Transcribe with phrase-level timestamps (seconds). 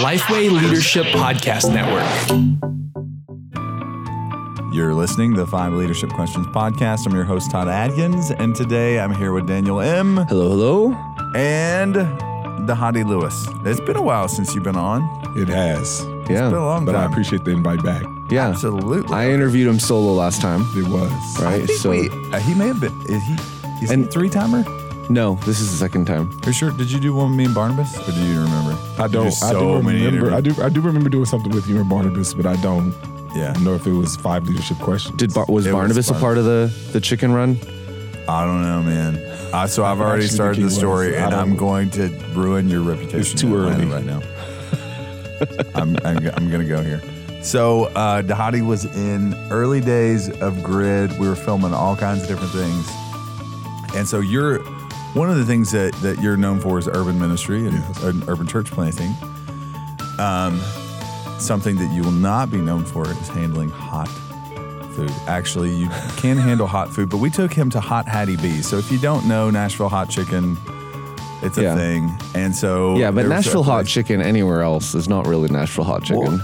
[0.00, 2.06] Lifeway Leadership Podcast Network.
[4.72, 7.06] You're listening to the Five Leadership Questions podcast.
[7.06, 10.92] I'm your host, Todd Adkins, and today I'm here with Daniel Im Hello, hello.
[11.34, 11.94] and
[12.68, 13.48] Dhati Lewis.
[13.64, 15.02] It's been a while since you've been on.
[15.36, 16.04] It has.
[16.04, 18.04] Yeah, It's been a long But I appreciate the invite back.
[18.30, 18.46] yeah.
[18.48, 19.12] Absolutely.
[19.12, 21.10] I interviewed him solo last time, It was.
[21.42, 21.54] right?
[21.62, 22.92] I think So we, uh, he may have been.
[23.08, 23.34] Is he?
[23.82, 24.62] Is And- he a three timer?
[25.10, 26.30] No, this is the second time.
[26.44, 26.70] Are you sure.
[26.70, 28.78] Did you do one with me and Barnabas, or do you remember?
[28.96, 29.24] I don't.
[29.24, 30.26] do I so do many remember.
[30.32, 30.56] I interviews.
[30.56, 30.62] do.
[30.62, 32.94] I do remember doing something with you and Barnabas, but I don't
[33.34, 33.52] Yeah.
[33.60, 35.16] know if it was five leadership questions.
[35.16, 36.20] Did Bar- was It was Barnabas a fun.
[36.20, 37.58] part of the the chicken run?
[38.28, 39.16] I don't know, man.
[39.52, 41.56] Uh, so I've already Actually, started the the key story, was, I and I'm don't-
[41.56, 43.18] going to ruin your reputation.
[43.20, 43.92] It's too in Atlanta early.
[43.92, 44.20] right now.
[45.74, 47.02] I'm, I'm, I'm going to go here.
[47.42, 51.18] So uh, Dhati was in early days of Grid.
[51.18, 52.86] We were filming all kinds of different things,
[53.96, 54.60] and so you're
[55.14, 58.02] one of the things that that you're known for is urban ministry and, Yes.
[58.04, 59.14] and urban church planting.
[60.18, 60.60] Um,
[61.38, 64.08] something that you will not be known for is handling hot
[64.94, 65.10] food.
[65.26, 68.68] Actually, you can handle hot food, but we took him to Hot Hattie B's.
[68.68, 70.58] So if you don't know Nashville hot chicken,
[71.42, 71.74] it's a Yeah.
[71.76, 72.10] thing.
[72.34, 75.48] And so Yeah, but there was a Nashville hot chicken anywhere else is not really
[75.48, 76.42] Nashville hot chicken.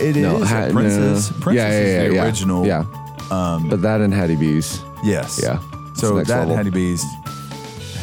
[0.00, 1.30] It is no, a Ha- Prince's.
[1.30, 1.36] no.
[1.40, 2.24] Prince's yeah, yeah, is yeah, the yeah.
[2.24, 2.66] original.
[2.66, 2.84] Yeah,
[3.30, 4.82] Um, but that and Hattie B's.
[5.04, 5.40] yes.
[5.42, 5.58] Yeah,
[5.94, 6.56] So that level.
[6.56, 7.04] Hattie B's,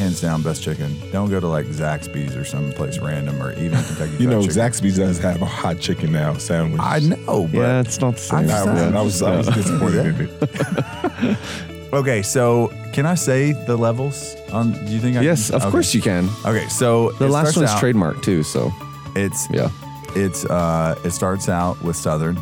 [0.04, 0.96] hands down, best chicken.
[1.12, 4.16] Don't go to like Zaxby's or someplace random or even Kentucky.
[4.20, 4.58] you know, Chicken.
[4.58, 6.82] Zaxby's does have a hot chicken now sandwich.
[6.82, 8.40] I know, but Yeah, it's not the same.
[8.40, 9.56] I'm I, was, I was, I was Yeah.
[9.56, 10.30] disappointed in
[11.32, 11.38] it.
[11.94, 12.22] okay.
[12.22, 14.36] So can I say the levels?
[14.52, 15.18] On do you think?
[15.18, 15.56] I Yes, can?
[15.56, 15.72] of Okay.
[15.72, 16.30] course you can.
[16.45, 18.72] Okay, so The it last one's out- trademark too, so
[19.16, 19.70] It's yeah.
[20.16, 22.38] it's uh it starts out with southern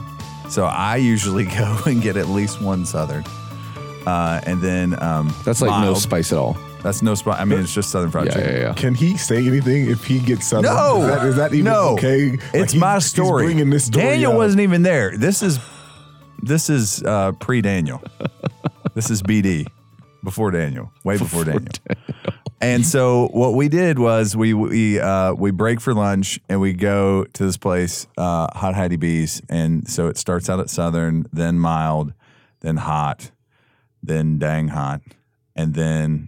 [0.50, 3.23] so i usually go and get at least one southern
[4.06, 6.58] uh and then um That's like no spice at all.
[6.84, 7.40] That's no spot.
[7.40, 8.54] I mean it's just southern fried Yeah, chicken.
[8.56, 8.74] yeah, yeah.
[8.74, 10.72] Can he say anything if he gets something?
[10.72, 11.02] no!
[11.02, 11.90] Is that, is that even no!
[11.94, 12.32] okay?
[12.32, 13.46] Like, it's he- my he's story.
[13.46, 14.38] bringing this story daniel up.
[14.38, 15.16] wasn't even there.
[15.18, 15.59] This is
[16.44, 18.02] this is uh pre-daniel.
[18.94, 19.68] This is bd
[20.22, 20.91] before daniel.
[21.06, 21.66] Way before, daniel.
[22.59, 26.74] And so what we did was we we uh, we break for lunch and we
[26.74, 31.25] go to this place, uh, Hot Hattie B's, and so it starts out at Southern,
[31.31, 32.14] then mild,
[32.59, 33.31] then hot,
[34.03, 35.02] then dang hot,
[35.56, 36.28] and then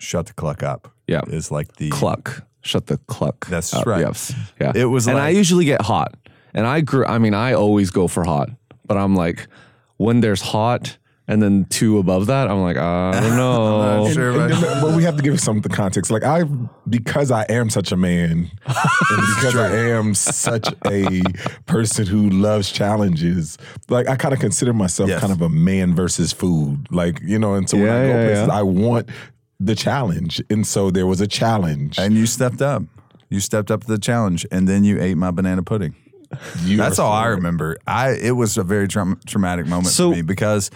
[0.00, 0.92] shut the cluck up.
[1.06, 1.20] Yeah.
[1.28, 2.44] is like the Cluck.
[2.62, 3.46] Shut the cluck.
[3.46, 3.86] That's up.
[3.86, 4.00] right.
[4.00, 4.34] Yes.
[4.60, 4.72] Yeah.
[4.74, 6.14] It was and I usually get hot.
[6.54, 8.50] And I grew I mean, I always go for hot.
[8.86, 9.46] But I'm like,
[9.98, 10.96] when there's hot
[11.28, 14.02] and then two above that, I'm like, I don't know.
[14.04, 14.30] not sure.
[14.32, 16.10] And- and then- but we have to give some of the context.
[16.10, 16.42] Like I,
[16.88, 18.50] because I am such a man, and
[19.36, 21.22] because I am such a
[21.66, 23.58] person who loves challenges,
[23.88, 25.20] like I kind of consider myself Yes.
[25.20, 26.88] kind of a man versus food.
[26.90, 28.54] Like you know, and so when I go yeah, places, yeah.
[28.58, 29.08] I want
[29.60, 31.98] the challenge, and so there was a challenge.
[31.98, 32.82] and you stepped up.
[33.28, 35.94] You stepped up to the challenge, and then you ate my banana pudding.
[36.64, 37.76] You That's all I remember.
[37.86, 40.70] I it was a very traum traumatic moment So- for me because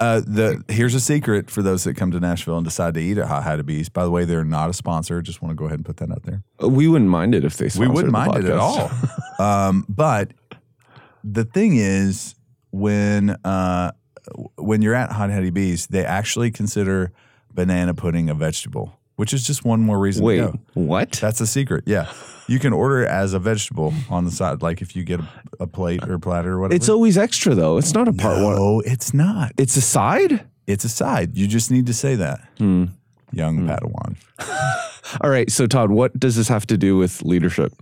[0.00, 3.18] uh, the here's a secret for those that come to Nashville and decide to eat
[3.18, 3.88] at Hot Hattie B's.
[3.88, 5.22] By the way, they're not a sponsor.
[5.22, 6.42] Just want to go ahead and put that out there.
[6.68, 8.90] we wouldn't mind it if they We wouldn't the mind it at all.
[9.38, 10.32] um, but
[11.22, 12.34] the thing is,
[12.72, 13.92] when uh,
[14.56, 17.12] when you're at Hot Hattie B's, they actually consider
[17.54, 20.58] banana pudding a vegetable, which is just one more reason Wait, to go.
[20.74, 21.12] what?
[21.12, 21.84] That's a secret.
[21.86, 22.12] Yeah.
[22.48, 25.28] You can order it as a vegetable on the side, like if you get a,
[25.60, 26.76] a plate or platter or whatever.
[26.76, 27.78] It's always extra though.
[27.78, 28.56] It's not a part one.
[28.56, 29.52] no, it's not.
[29.56, 30.44] It's a side?
[30.66, 31.36] It's a side.
[31.36, 32.40] You just need to say that.
[32.58, 32.86] Hmm.
[33.32, 34.16] Young Padawan.
[35.20, 35.50] All right.
[35.50, 37.72] So Todd, what does this have to do with leadership?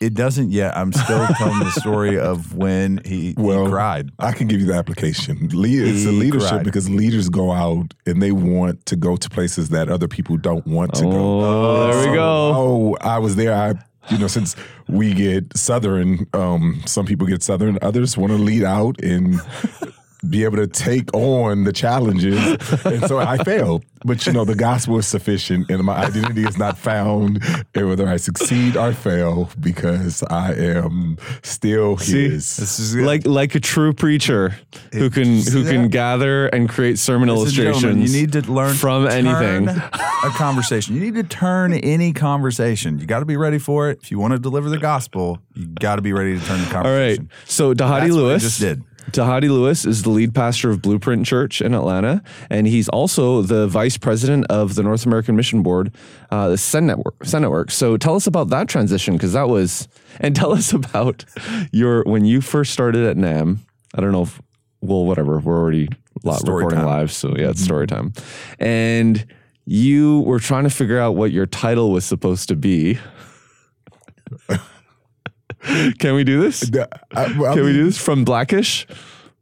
[0.00, 0.76] It doesn't yet.
[0.76, 4.10] I'm still telling the story of when he, Well, he cried.
[4.20, 5.48] I can give you the application.
[5.52, 6.64] Le- It's a leadership cried.
[6.64, 10.64] because leaders go out and they want to go to places that other people don't
[10.66, 11.10] want to go.
[11.40, 12.52] Oh, there we go.
[12.54, 13.52] Oh, I was there.
[13.54, 13.74] I,
[14.12, 14.54] you know, since
[14.88, 19.40] we get Southern, um, some people get Southern, others want to lead out and
[20.28, 22.38] be able to take on the challenges.
[22.84, 23.84] And so I failed.
[24.04, 27.42] But, you know, the gospel is sufficient and my identity is not found
[27.74, 32.56] in whether I succeed or fail because I am still his.
[32.56, 34.56] This is Like like a true preacher
[34.92, 35.70] who can who Yeah.
[35.72, 38.12] can gather and create sermon Ladies illustrations.
[38.14, 39.68] You need to learn from to anything.
[39.68, 40.94] a conversation.
[40.94, 42.98] You need to turn any conversation.
[43.00, 43.98] You got to be ready for it.
[44.02, 46.66] If you want to deliver the gospel, you got to be ready to turn the
[46.70, 46.86] conversation.
[47.24, 47.48] All right.
[47.50, 48.82] So Dhati That's what I Lewis just did.
[49.12, 53.66] Dhati Lewis is the lead pastor of Blueprint Church in Atlanta, and he's also the
[53.66, 55.94] vice president of the North American Mission Board,
[56.30, 57.24] uh, the Send Network.
[57.24, 57.70] Send Network.
[57.70, 59.88] So tell us about that transition, because that was,
[60.20, 61.24] and tell us about
[61.72, 63.60] your when you first started at NAM.
[63.94, 64.40] I don't know if,
[64.80, 65.38] well, whatever.
[65.38, 65.88] We're already
[66.20, 66.86] Story recording time.
[66.86, 68.12] live, so yeah, it's story time.
[68.58, 69.24] And
[69.64, 72.98] you were trying to figure out what your title was supposed to be.
[75.98, 76.60] Can we do this?
[76.60, 78.86] The- uh, I- I Can we do this from Blackish?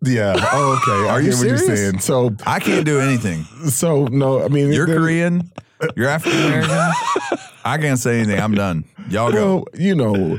[0.03, 0.35] Yeah.
[0.53, 1.09] Oh, okay.
[1.11, 1.81] Are you get what you're serious?
[1.81, 1.99] saying.
[2.01, 3.45] So, I can't do anything.
[3.71, 4.43] so no.
[4.45, 5.51] I mean, You're there- Korean.
[5.95, 6.71] You're African American.
[7.65, 8.41] I can't say anything.
[8.41, 8.85] I'm done.
[9.11, 9.57] Y'all go.
[9.57, 10.39] Well, you know,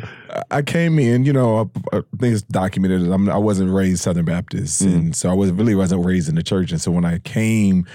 [0.50, 1.26] I came in.
[1.26, 3.12] You know, I, I think it's documented.
[3.12, 4.94] I'm, I wasn't raised Southern Baptist, mm.
[4.96, 6.72] and so I was really wasn't raised in the church.
[6.72, 7.86] And so when I came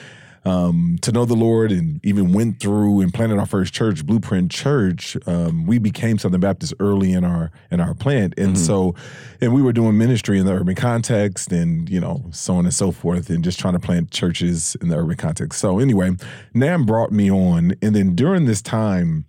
[0.44, 4.50] um, to know the Lord, and even went through and planted our first church, Blueprint
[4.50, 8.94] Church, um, we became Southern Baptist early in our in our plant, and so,
[9.40, 12.74] and we were doing ministry in the urban context, and you know, so on and
[12.74, 15.60] so forth, and just trying to plant churches in the urban context.
[15.60, 16.10] So anyway,
[16.54, 19.26] Nam brought me on, and then during this time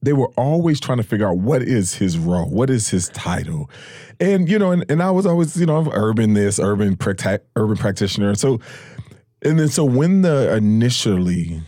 [0.00, 3.68] they were always trying to figure out what is his role, what is his title,
[4.20, 7.76] and you know, and, and I was always you know urban this, urban practi- urban
[7.76, 8.58] practitioner, so.
[9.44, 11.60] And then, so when the initially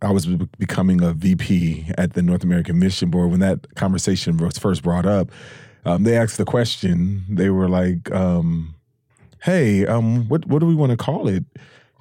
[0.00, 4.58] I was becoming a VP at the North American Mission Board, when that conversation was
[4.58, 5.30] first brought up,
[5.84, 7.24] um, they asked the question.
[7.28, 8.74] They were like, um,
[9.42, 11.44] "Hey, um, what what do we want to call it?"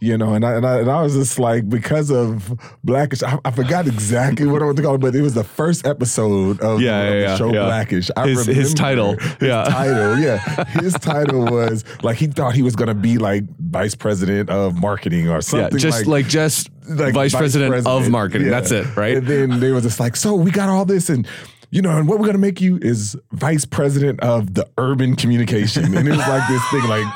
[0.04, 3.38] You know, and I, and I and I was just like, because of Blackish, I,
[3.46, 6.60] I forgot exactly what I want to call it, but it was the first episode
[6.60, 7.66] of, Yeah, of yeah, the show yeah.
[7.66, 8.10] Blackish.
[8.18, 9.64] I His- his remember title, his yeah.
[9.66, 13.94] title, yeah, his title was like he thought he was going to be like vice
[13.94, 18.48] president of marketing or something, Yeah, just like, just like vice, president, of marketing.
[18.48, 18.60] Yeah.
[18.60, 19.18] That's it, right?
[19.18, 21.28] And then they was just like, so we got all this and
[21.72, 25.96] you know, and what we're gonna make you is vice president of the urban communication.
[25.96, 27.08] And it was like this thing, like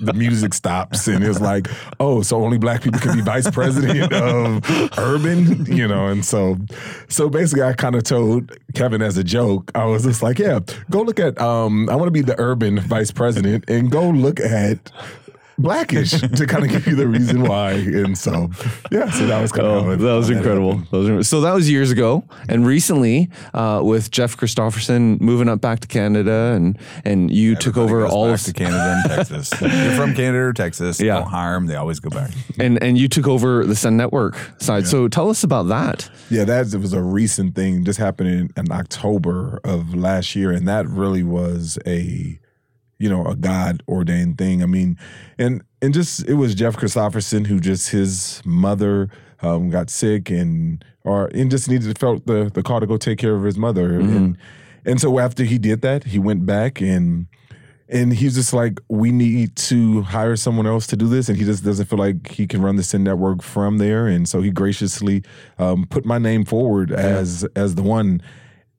[0.00, 1.68] the music stops, and it was like,
[2.00, 4.68] oh, so only black people can be vice president of
[4.98, 6.08] urban, you know.
[6.08, 6.56] And so,
[7.08, 10.58] so basically, I kind of told Kevin as a joke, I was just like, yeah,
[10.90, 14.40] go look at, um, I want to be the urban vice president, and go look
[14.40, 14.90] at.
[15.60, 18.50] Blackish to kind of give you the reason why, and so
[18.90, 20.82] yeah, so that was kind of Oh, that was incredible.
[20.90, 25.60] Those are, so that was years ago, and recently uh, with Jeff Christopherson moving up
[25.60, 29.52] back to Canada, and and you took over all back of to Canada and Texas.
[29.60, 31.00] You're from Canada or Texas.
[31.00, 31.14] Yeah.
[31.20, 31.66] Don't hire them.
[31.66, 32.30] They always go back.
[32.58, 34.86] and and you took over the Send Network side.
[34.86, 36.08] So tell us about that.
[36.30, 40.66] Yeah, that was a recent thing, just happened in, in October of last year, and
[40.68, 42.38] that really was a,
[43.00, 44.62] you know, a God ordained thing.
[44.62, 44.96] I mean,
[45.38, 49.08] and and just it was Jeff Christopherson who just his mother
[49.40, 53.18] um, got sick and or and just needed felt the the call to go take
[53.18, 54.36] care of his mother, and
[54.84, 57.26] and so after he did that, he went back and.
[57.92, 61.44] And he's just like, we need to hire someone else to do this, and he
[61.44, 64.06] just doesn't feel like he can run the Send Network from there.
[64.06, 65.24] And so he graciously
[65.58, 68.22] um, put my name forward as as the one.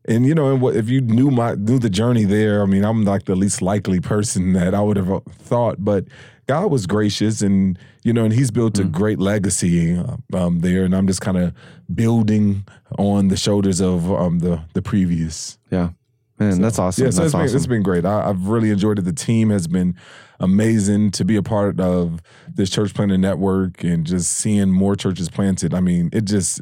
[0.06, 2.63] And you know, and what if you knew my knew the journey there?
[2.63, 6.06] I mean, I'm like the least likely person that I would have thought, but
[6.48, 9.95] God was gracious, and you know, and He's built a great legacy
[10.33, 11.53] um, there, and I'm just kind of
[11.94, 12.65] building
[12.98, 15.59] on the shoulders of um, the the previous.
[15.69, 15.92] Yeah,
[16.39, 17.06] man, that's awesome.
[17.06, 17.57] Yeah, so that's it's been, awesome.
[17.57, 18.04] it's been great.
[18.04, 19.04] I, I've really enjoyed it.
[19.04, 19.95] The team has been
[20.39, 22.21] amazing to be a part of
[22.51, 25.75] this church planting network and just seeing more churches planted.
[25.75, 26.62] I mean, it just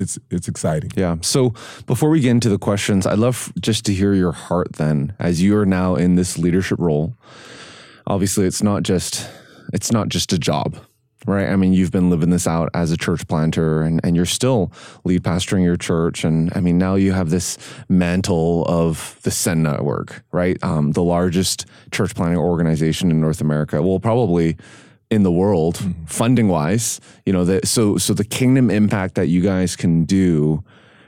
[0.00, 0.90] it's it's exciting.
[0.96, 1.16] Yeah.
[1.22, 1.54] So
[1.86, 5.42] before we get into the questions, I'd love just to hear your heart then, as
[5.42, 7.14] you are now in this leadership role.
[8.06, 9.28] Obviously, it's not just
[9.72, 10.76] it's not just a job,
[11.26, 11.48] right?
[11.48, 14.72] I mean, you've been living this out as a church planter, and and you're still
[15.04, 19.62] lead pastoring your church, and I mean, now you have this mantle of the Send
[19.62, 20.56] Network, right?
[20.62, 23.82] Um, the largest church planting organization in North America.
[23.82, 24.56] Well, probably
[25.10, 27.00] in the world, funding wise.
[27.24, 30.64] You know, that so so the kingdom impact that you guys can do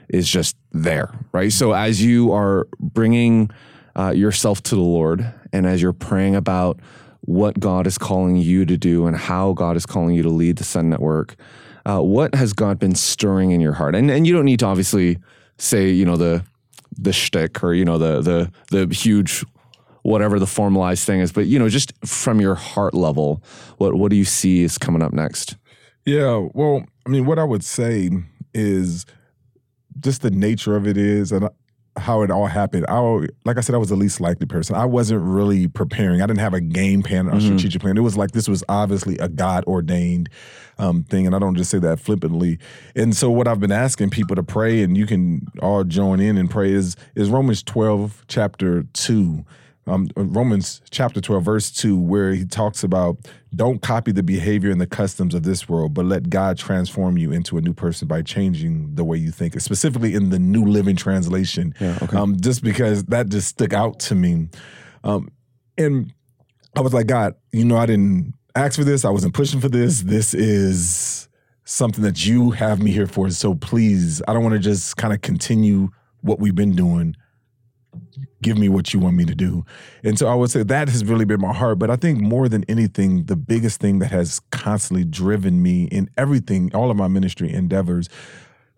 [0.09, 1.51] is just there, right?
[1.51, 3.49] So as you are bringing
[3.95, 6.79] uh, yourself to the Lord, and as you're praying about
[7.21, 10.57] what God is calling you to do and how God is calling you to lead
[10.57, 11.35] the Send Network,
[11.85, 13.95] uh, what has God been stirring in your heart?
[13.95, 15.17] And and you don't need to obviously
[15.57, 16.43] say you know the
[16.97, 18.51] the shtick or you know the the
[18.85, 19.45] the huge
[20.03, 23.43] whatever the formalized thing is, but you know just from your heart level,
[23.77, 25.57] what what do you see is coming up next?
[26.05, 28.09] Yeah, well, I mean, what I would say
[28.53, 29.05] is
[29.99, 31.49] just the nature of it is, and
[31.97, 32.85] how it all happened.
[32.87, 32.99] I,
[33.43, 34.75] like I said, I was the least likely person.
[34.75, 36.21] I wasn't really preparing.
[36.21, 37.97] I didn't have a game plan or strategic plan.
[37.97, 40.29] It was like this was obviously a God ordained
[40.77, 42.59] um, thing, and I don't just say that flippantly.
[42.95, 46.37] And so, what I've been asking people to pray, and you can all join in
[46.37, 49.45] and pray, is is Romans twelve, chapter two
[49.87, 53.17] um, Romans chapter 12, verse 2, where he talks about
[53.55, 57.31] don't copy the behavior and the customs of this world, but let God transform you
[57.31, 60.95] into a new person by changing the way you think, specifically in the New Living
[60.95, 61.73] Translation.
[62.15, 64.49] um, just because that just stuck out to me.
[65.03, 65.31] Um,
[65.77, 66.13] and
[66.77, 69.69] I was like, God, you know, I didn't ask for this, I wasn't pushing for
[69.69, 70.01] this.
[70.01, 71.27] This is
[71.63, 73.29] something that you have me here for.
[73.31, 75.89] So please, I don't want to just kind of continue
[76.21, 77.15] what we've been doing
[78.41, 79.65] give me what you want me to do.
[80.03, 81.79] And so I would say that has really been my heart.
[81.79, 86.09] But I think more than anything, the biggest thing that has constantly driven me in
[86.17, 88.09] everything, all of my ministry endeavors,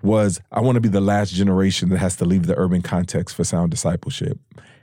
[0.02, 3.36] was I want to be the last generation that has to leave the urban context
[3.36, 4.38] for sound discipleship.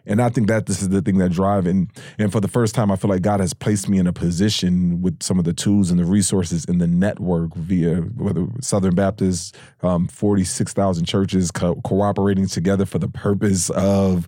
[0.06, 2.74] And I think that this is the thing that drive and and for the first
[2.74, 5.52] time I feel like God has placed me in a position with some of the
[5.52, 11.76] tools and the resources in the network via whether Southern Baptist, um, 46,000 churches co-
[11.82, 14.26] cooperating together for the purpose of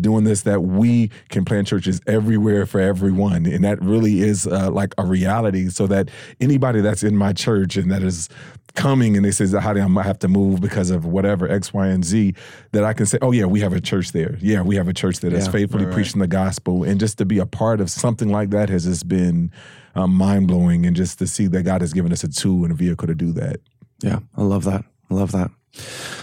[0.00, 4.70] doing this that we can plant churches everywhere for everyone and that really is uh,
[4.70, 6.10] like a reality so that
[6.40, 8.28] anybody that's in my church and that is
[8.74, 11.72] coming and they says how do I might have to move because of whatever X,
[11.72, 12.34] Y, and Z,
[12.72, 14.36] that I can say, oh yeah, we have a church there.
[14.40, 15.94] Yeah, we have a church there that's Yeah, faithfully right, right.
[15.94, 19.06] preaching the gospel, and just to be a part of something like that has just
[19.08, 19.52] been
[19.94, 22.72] um, mind blowing, and just to see that God has given us a tool and
[22.72, 23.60] a vehicle to do that.
[24.00, 24.84] Yeah, I love that.
[25.08, 25.52] I love that.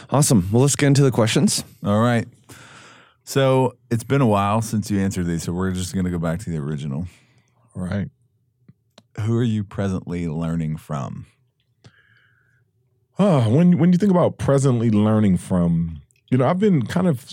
[0.09, 0.49] Awesome.
[0.51, 1.63] Well, let's get into the questions.
[1.85, 2.27] All right.
[3.31, 6.19] So it's been a while since you answered these, so we're just going to go
[6.19, 7.07] back to the original.
[7.73, 8.09] All right.
[9.21, 11.27] Who are you presently learning from?
[13.17, 17.25] Oh, when when you think about presently learning from, you know, I've been kind of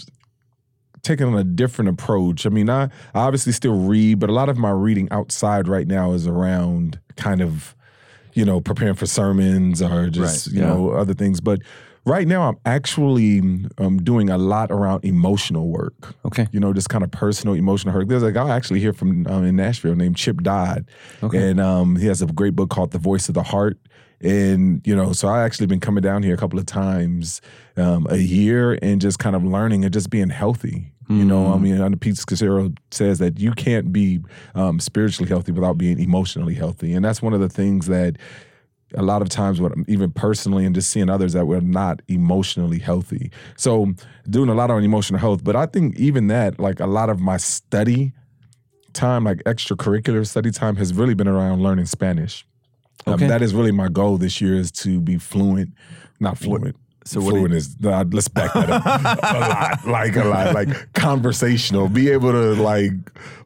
[1.03, 2.47] taking a different approach.
[2.47, 2.91] I mean, I, I
[3.27, 7.41] obviously still read, but a lot of my reading outside right now is around kind
[7.41, 7.75] of,
[8.35, 10.69] you know, preparing for sermons or just Right, you yeah.
[10.69, 11.41] know other things.
[11.41, 11.63] But
[12.09, 13.39] right now, I'm actually
[13.79, 16.15] um, doing a lot around emotional work.
[16.25, 16.49] Okay.
[16.51, 18.09] You know, just kind of personal emotional work.
[18.09, 20.87] There's a guy actually here from um, in Nashville named Chip Dodd,
[21.23, 21.51] Okay.
[21.51, 23.79] and um, he has a great book called The Voice of the Heart.
[24.21, 27.41] And you know, so I actually been coming down here a couple of times
[27.77, 30.93] um, a year and just kind of learning and just being healthy.
[31.11, 34.21] You know, I mean, I know Pete Scazzero says that you can't be
[34.55, 38.17] um, spiritually healthy without being emotionally healthy, and that's one of the things that
[38.95, 42.79] a lot of times, what even personally and just seeing others that we're not emotionally
[42.79, 43.31] healthy.
[43.57, 43.95] So
[44.29, 47.21] doing a lot on emotional health, but I think even that, like a lot of
[47.21, 48.13] my study
[48.95, 52.47] time, like extracurricular study time, has really been around learning Spanish.
[53.07, 55.73] Um, that is really my goal this year is to be fluent,
[56.21, 56.77] not fluent.
[57.05, 58.85] so what fluent is uh, let's back that up
[59.23, 61.89] a lot, like a lot, like conversational.
[61.89, 62.93] Be able to like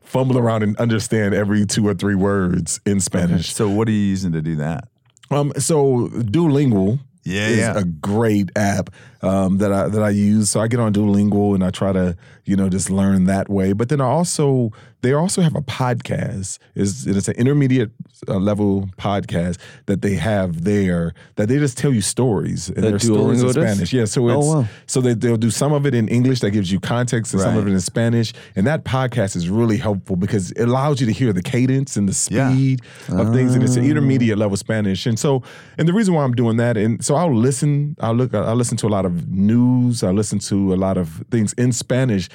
[0.01, 3.55] fumble around and understand every two or three words in Spanish.
[3.55, 4.89] So what are you using to do that?
[5.33, 7.79] Um, so Duolingo Yeah, is yeah.
[7.79, 8.91] a great app
[9.23, 10.51] um, that I that I use.
[10.51, 13.73] So I get on Duolingo and I try to you know just learn that way.
[13.73, 16.59] But then I also they also have a podcast.
[16.75, 17.91] Is it's an intermediate
[18.29, 22.99] uh, level podcast that they have there that they just tell you stories and they're
[22.99, 23.55] stories in does?
[23.57, 23.93] Spanish.
[23.93, 24.67] Yeah, so Oh, wow.
[24.87, 27.57] so they, they'll do some of it in English that gives you context and some
[27.57, 28.33] of it in Spanish.
[28.57, 32.09] And that podcast is really helpful because it allows you to hear the cadence and
[32.09, 32.53] the Yeah.
[32.53, 35.05] speed of things, and it's an intermediate level Spanish.
[35.07, 35.43] And so,
[35.79, 37.97] and the reason why I'm doing that, and so I'll listen.
[38.01, 38.33] I'll look.
[38.35, 40.03] I listen to a lot of news.
[40.05, 42.29] I listen to a lot of things in Spanish.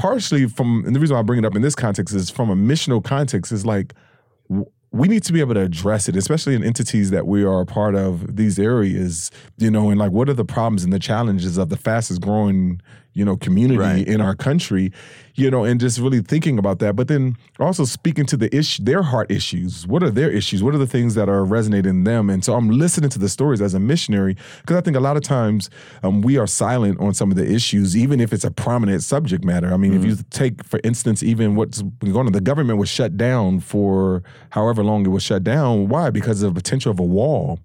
[0.00, 2.56] Partially from, and the reason I bring it up in this context is from a
[2.56, 3.52] missional context.
[3.52, 3.92] Is like
[4.92, 7.66] we need to be able to address it, especially in entities that we are a
[7.66, 11.58] part of these areas, you know, and like what are the problems and the challenges
[11.58, 12.80] of the fastest growing,
[13.12, 14.06] you know, community Right.
[14.06, 14.92] in our country,
[15.34, 16.94] you know, and just really thinking about that.
[16.94, 19.86] But then also speaking to the issue, their heart issues.
[19.86, 20.62] What are their issues?
[20.62, 22.30] What are the things that are resonating in them?
[22.30, 25.16] And so I'm listening to the stories as a missionary because I think a lot
[25.16, 25.70] of times
[26.04, 29.44] um, we are silent on some of the issues, even if it's a prominent subject
[29.44, 29.72] matter.
[29.72, 32.88] I mean, if you take, for instance, even what's been going on, the government was
[32.88, 35.88] shut down for however long it was shut down.
[35.88, 36.10] Why?
[36.10, 37.58] Because of the potential of a wall.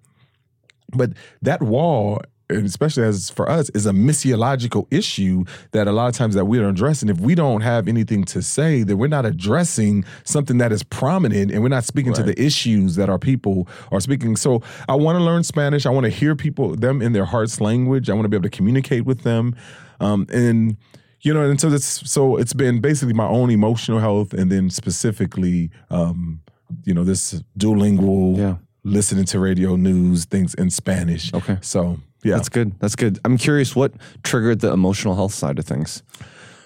[0.95, 1.11] But
[1.41, 6.15] that wall, and especially as for us, is a missiological issue that a lot of
[6.15, 9.25] times that we are addressing if we don't have anything to say, then we're not
[9.25, 13.67] addressing something that is prominent and we're not speaking to the issues that our people
[13.91, 14.35] are speaking.
[14.35, 15.85] So I want to learn Spanish.
[15.85, 18.09] I want to hear people them in their heart's language.
[18.09, 19.55] I want to be able to communicate with them.
[19.99, 20.77] Um, and
[21.21, 24.69] you know, and so that's so it's been basically my own emotional health and then
[24.69, 26.41] specifically um,
[26.83, 28.55] you know, this duolingual Yeah.
[28.83, 31.33] listening to radio news, things in Spanish.
[31.33, 31.57] Okay.
[31.61, 32.36] So yeah.
[32.36, 32.77] That's good.
[32.79, 33.20] That's good.
[33.24, 36.01] I'm curious what triggered the emotional health side of things.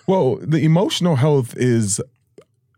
[0.08, 2.02] Well, the emotional health is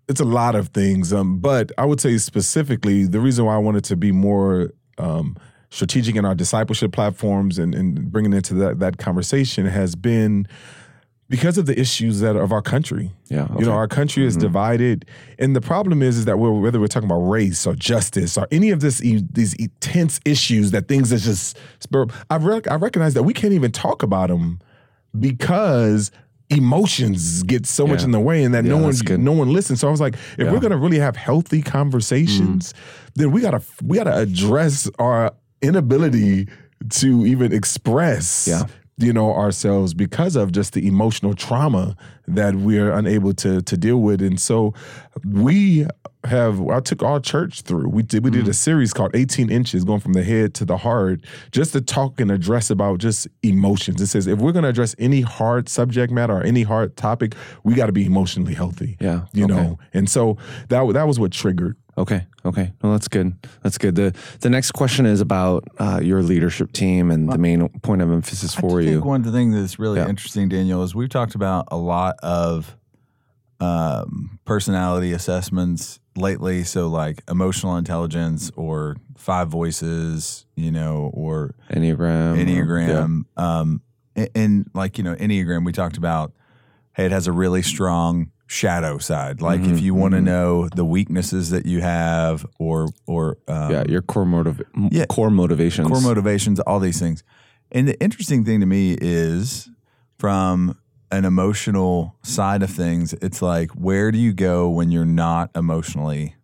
[0.08, 3.60] it's a lot of things, um, but I would say specifically the reason why I
[3.60, 5.38] wanted to be more um,
[5.70, 10.48] strategic in our discipleship platforms and, and bringing into that that conversation has been
[11.32, 13.10] because of the issues that of our country.
[13.30, 14.42] Yeah, You know, our country is mm-hmm.
[14.48, 15.06] divided,
[15.40, 18.48] and the problem is, is that we're, whether we're talking about race or justice or
[18.52, 22.06] any of this e- these intense issues that things that just spur.
[22.30, 24.60] I rec- I recognize that we can't even talk about them
[25.18, 26.12] because
[26.50, 29.20] emotions get so much in the way, and that no Yeah, one good.
[29.22, 29.80] no one listens.
[29.80, 30.52] So I was like, if Yeah.
[30.52, 32.78] we're gonna really have healthy conversations, mm.
[33.16, 36.50] then we gotta we gotta address our inability
[36.90, 38.64] to even express Yeah.
[38.98, 41.96] You know, ourselves because of just the emotional trauma
[42.28, 44.22] that we're unable to to deal with.
[44.22, 44.74] And so
[45.26, 45.88] we
[46.26, 47.90] have I took our church through.
[47.90, 48.50] We did we did mm.
[48.50, 51.22] a series called 18 inches going from the head to the heart
[51.52, 54.02] just to talk and address about just emotions.
[54.02, 57.36] It says if we're going to address any hard subject matter or any hard topic,
[57.64, 58.98] we got to be emotionally healthy.
[59.00, 59.54] Yeah, You okay.
[59.54, 59.80] know.
[59.94, 60.38] And so
[60.70, 62.26] that that was what triggered Okay.
[62.46, 62.72] Okay.
[62.82, 63.34] Well, that's good.
[63.64, 63.96] That's good.
[63.96, 68.12] The the next question is about uh, your leadership team and the main point of
[68.12, 68.94] emphasis for do you.
[68.94, 70.08] think one thing that's really Yeah.
[70.10, 72.76] interesting, Daniel, is we've talked about a lot of
[73.60, 76.64] um, personality assessments lately.
[76.64, 82.34] So, like emotional intelligence or five voices, you know, or Enneagram.
[82.34, 82.44] or- yeah.
[82.46, 83.24] Enneagram.
[83.38, 83.82] Um,
[84.16, 86.34] and, and like, you know, Enneagram, we talked about,
[86.96, 89.41] hey, it has a really strong shadow side.
[89.41, 93.72] Like, Mm-hmm, if you want to know the weaknesses that you have or, or, um,
[93.72, 95.05] Yeah, your core motive, Yeah.
[95.05, 95.88] core motivations.
[95.88, 97.24] core motivations, all these things.
[97.72, 99.70] And the interesting thing to me is
[100.20, 100.77] from
[101.12, 106.36] an emotional side of things, it's like, where do you go when you're not emotionally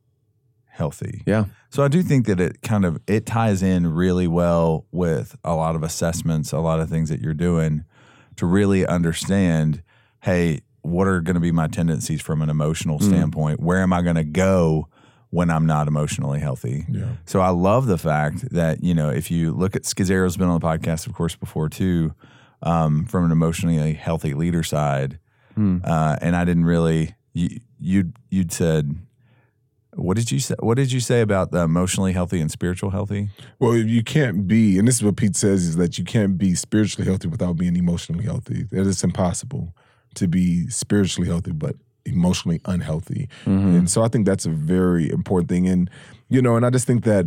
[0.67, 1.23] healthy?
[1.25, 1.45] Yeah.
[1.69, 5.55] So I do think that it kind of it ties in really well with a
[5.55, 7.83] lot of assessments, a lot of things that you're doing
[8.37, 9.83] to really understand,
[10.21, 13.59] hey, what are going to be my tendencies from an emotional standpoint?
[13.59, 14.87] Where am I going to go
[15.29, 16.85] when I'm not emotionally healthy?
[16.89, 17.09] Yeah.
[17.25, 20.59] So I love the fact that, you know, if you look at Scazzero's been on
[20.59, 22.13] the podcast, of course, before too,
[22.63, 25.19] um, from an emotionally healthy leader side.
[25.57, 28.95] Uh, and I didn't really, you, you'd, you'd said,
[29.93, 30.55] what did you say?
[30.59, 33.29] What did you say about the emotionally healthy and spiritual healthy?
[33.57, 36.53] Well, you can't be, and this is what Pete says, is that you can't be
[36.53, 38.67] spiritually healthy without being emotionally healthy.
[38.71, 39.73] That is impossible
[40.17, 43.29] to be spiritually healthy, but emotionally unhealthy.
[43.45, 43.75] Mm-hmm.
[43.75, 45.67] And so I think that's a very important thing.
[45.67, 45.89] And,
[46.29, 47.25] you know, and I just think that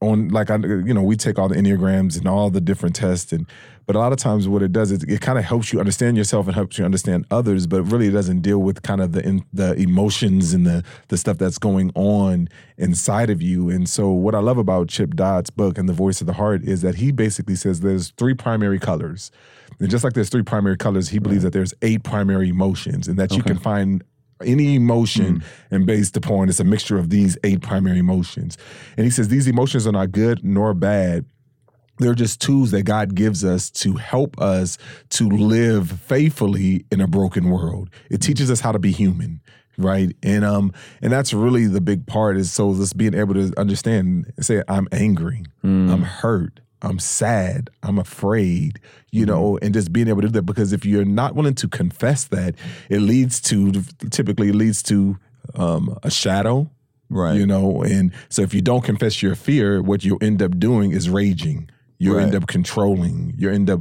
[0.00, 3.32] on, like, I, you know, we take all the Enneagrams and all the different tests
[3.32, 3.46] and,
[3.90, 6.16] but a lot of times what it does is it kind of helps you understand
[6.16, 9.26] yourself and helps you understand others, but really it doesn't deal with kind of the
[9.26, 13.68] in, the emotions and the the stuff that's going on inside of you.
[13.68, 16.62] And so what I love about Chip Dodd's book and the Voice of the Heart
[16.62, 19.32] is that he basically says there's three primary colors.
[19.80, 23.18] And just like there's three primary colors, he believes that there's eight primary emotions and
[23.18, 24.04] that you can find
[24.44, 25.44] any emotion mm.
[25.70, 28.56] and based upon it's a mixture of these eight primary emotions.
[28.96, 31.24] And he says these emotions are not good nor bad
[32.00, 34.78] they're just tools that God gives us to help us
[35.10, 37.90] to live faithfully in a broken world.
[38.10, 38.26] It mm.
[38.26, 39.40] teaches us how to be human,
[39.78, 40.14] right?
[40.22, 44.32] And um and that's really the big part is so just being able to understand
[44.36, 46.02] and say I'm angry, I'm mm.
[46.02, 50.72] hurt, I'm sad, I'm afraid, you know, and just being able to do that because
[50.72, 52.54] if you're not willing to confess that,
[52.88, 53.72] it leads to
[54.10, 55.18] typically it leads to
[55.54, 56.70] um a shadow,
[57.08, 57.34] Right.
[57.36, 60.92] you know and so if you don't confess your fear what you'll end up doing
[60.92, 61.68] is raging.
[61.98, 63.34] You will end up controlling.
[63.36, 63.80] You end up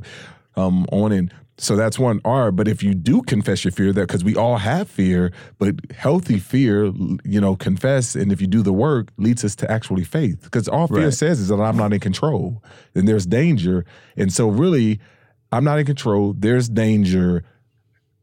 [0.55, 2.51] um on and so that's one R.
[2.51, 6.39] But if you do confess your fear, that because we all have fear, but healthy
[6.39, 6.85] fear,
[7.23, 10.43] you know, confess, and if you do the work, leads us to actually faith.
[10.43, 11.13] Because all fear Right.
[11.13, 12.63] says is that I'm not in control,
[12.95, 14.99] and there's danger, and so really,
[15.51, 16.33] I'm not in control.
[16.37, 17.43] There's danger.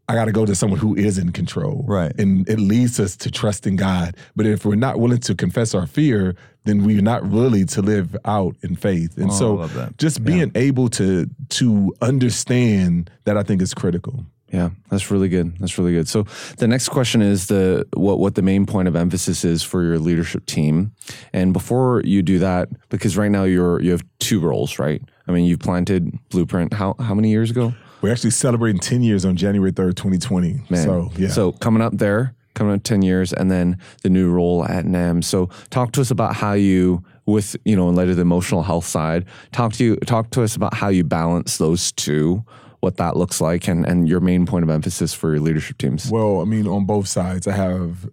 [0.08, 1.84] I got to go to someone who is in control.
[1.86, 2.12] Right.
[2.18, 4.16] And it leads us to trusting God.
[4.36, 8.16] But if we're not willing to confess our fear, then we're not really to live
[8.24, 9.16] out in faith.
[9.18, 9.98] And Oh, so I love that.
[9.98, 11.92] just being able to to
[12.30, 14.24] understand that I think is critical.
[14.52, 15.58] Yeah, that's really good.
[15.58, 16.06] That's really good.
[16.08, 16.24] So
[16.58, 19.98] the next question is the what what the main point of emphasis is for your
[19.98, 20.92] leadership team.
[21.32, 25.02] And before you do that, because right now you're you have two roles, right?
[25.26, 27.74] I mean, you planted Blueprint how how many years ago?
[28.00, 30.62] We're actually celebrating 10 years on January 3rd, 2020.
[30.68, 30.84] Man.
[30.84, 31.28] So, yeah.
[31.28, 35.22] So coming up there, coming up 10 years, and then the new role at NAM.
[35.22, 38.62] So talk to us about how you, with, you know, in light of the emotional
[38.62, 42.44] health side, talk to you, talk to us about how you balance those two,
[42.80, 46.10] what that looks like, and, and your main point of emphasis for your leadership teams.
[46.10, 48.08] Well, I mean, on both sides, I have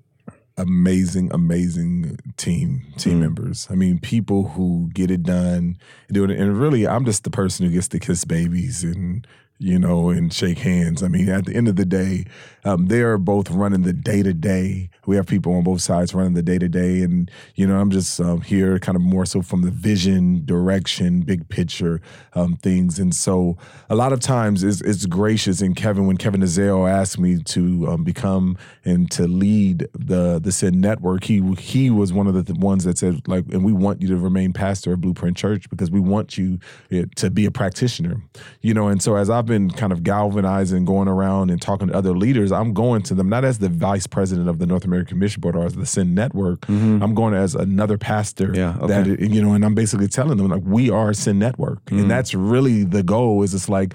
[0.58, 3.22] amazing, amazing team team mm-hmm.
[3.22, 3.68] members.
[3.70, 5.78] I mean, people who get it done,
[6.12, 9.26] do it, and really, I'm just the person who gets to kiss babies and
[9.64, 11.02] you know and shake hands.
[11.02, 12.26] I mean, at the end of the day,
[12.66, 14.90] um, they are both running the day to day.
[15.06, 17.90] We have people on both sides running the day to day, and you know, I'm
[17.90, 22.02] just um, here, kind of more so from the vision, direction, big picture
[22.34, 23.00] um, things.
[23.00, 23.58] And so,
[23.90, 25.62] a lot of times, it's, it's gracious.
[25.62, 30.52] And Kevin, when Kevin Ezell asked me to um, become and to lead the the
[30.52, 33.72] Send Network, he he was one of the th- ones that said like, and we
[33.72, 36.60] want you to remain pastor of Blueprint Church because we want you
[36.92, 38.22] eh, to be a practitioner.
[38.62, 41.88] You know, and so as I've been been kind of galvanizing, going around and talking
[41.90, 42.52] to other leaders.
[42.52, 45.56] I'm going to them not as the vice president of the North American Mission Board
[45.56, 46.68] or as the Send Network.
[46.70, 48.48] I'm going as another pastor.
[48.48, 48.82] Mm-hmm.
[48.82, 52.02] Yeah, that you know, and I'm basically telling them like we are Send Network, Mm.
[52.02, 53.44] and that's really the goal.
[53.44, 53.94] Is it's like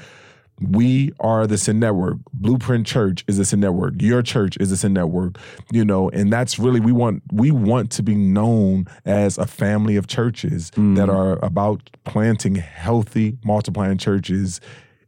[0.61, 2.17] we are the Send Network.
[2.33, 3.95] Blueprint Church is the Send Network.
[4.03, 5.37] Your church is the Send Network.
[5.73, 9.97] You know, and that's really we want we want to be known as a family
[9.97, 14.61] of churches that are about planting healthy, multiplying churches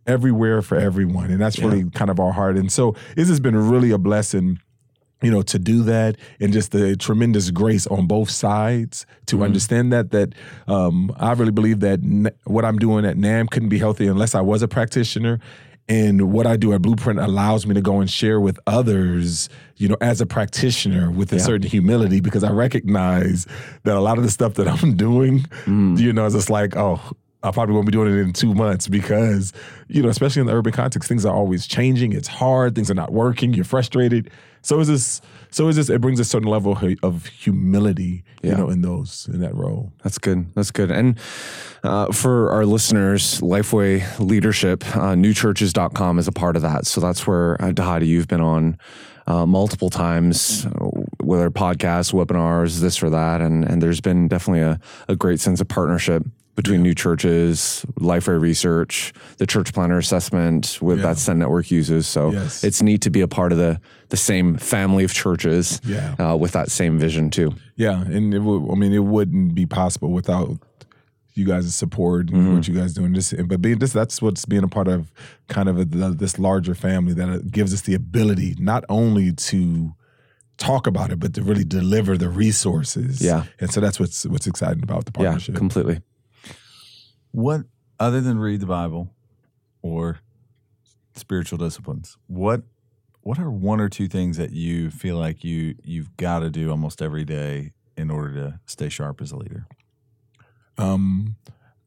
[0.06, 1.30] everywhere for everyone.
[1.30, 2.56] And that's really kind of our heart.
[2.56, 4.60] And so this has been really a blessing
[5.22, 9.92] you know to do that and just the tremendous grace on both sides to understand
[9.92, 10.34] that that
[10.66, 14.34] um, i really believe that n- what i'm doing at nam couldn't be healthy unless
[14.34, 15.38] i was a practitioner
[15.90, 19.88] and what i do at blueprint allows me to go and share with others you
[19.88, 23.46] know as a practitioner with a certain humility because i recognize
[23.82, 25.44] that a lot of the stuff that i'm doing
[25.98, 26.98] you know is just like oh
[27.42, 29.52] I probably won't be doing it in two months because,
[29.88, 32.12] you know, especially in the urban context, things are always changing.
[32.12, 32.74] It's hard.
[32.74, 33.54] Things are not working.
[33.54, 34.30] You're frustrated.
[34.62, 35.22] So is this.
[35.50, 35.88] So is this.
[35.88, 38.56] It brings a certain level of, humility, you Yeah.
[38.56, 39.90] know, in those in that role.
[40.04, 40.52] That's good.
[40.54, 40.90] That's good.
[40.90, 41.18] And
[41.82, 46.86] uh, for our listeners, Lifeway Leadership, uh, newchurches.com is a part of that.
[46.86, 48.76] So that's where, uh, Dhati, you've been on
[49.26, 50.70] uh, multiple times, uh,
[51.22, 53.40] whether podcasts, webinars, this or that.
[53.40, 56.22] And, and there's been definitely a, a great sense of partnership
[56.62, 61.06] between New Churches, Lifeway Research, the Church Planter Assessment with Yeah.
[61.06, 62.06] that Send Network uses.
[62.06, 62.62] So Yes.
[62.64, 66.14] it's neat to be a part of the, the same family of churches Yeah.
[66.18, 67.54] uh, with that same vision too.
[67.76, 68.70] Yeah, and it would.
[68.70, 70.58] I mean, it wouldn't be possible without
[71.34, 73.12] you guys' support and what you guys doing.
[73.14, 75.10] This, but being this, that's what's being a part of
[75.48, 79.94] kind of a, the, this larger family that gives us the ability not only to
[80.58, 83.22] talk about it, but to really deliver the resources.
[83.22, 83.44] Yeah.
[83.60, 85.54] and so that's what's what's exciting about the Yeah, partnership.
[85.54, 86.00] completely.
[87.32, 87.62] What
[87.98, 89.10] other than read the Bible
[89.82, 90.20] or
[91.14, 92.16] spiritual disciplines?
[92.26, 92.62] What
[93.22, 96.70] what are one or two things that you feel like you you've got to do
[96.70, 99.66] almost every day in order to stay sharp as a leader?
[100.80, 101.36] um,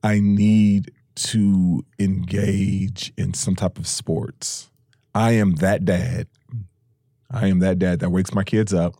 [0.04, 4.70] I need to engage in some type of sports.
[5.16, 6.28] I am that dad.
[7.32, 8.96] I am that dad that wakes my kids up.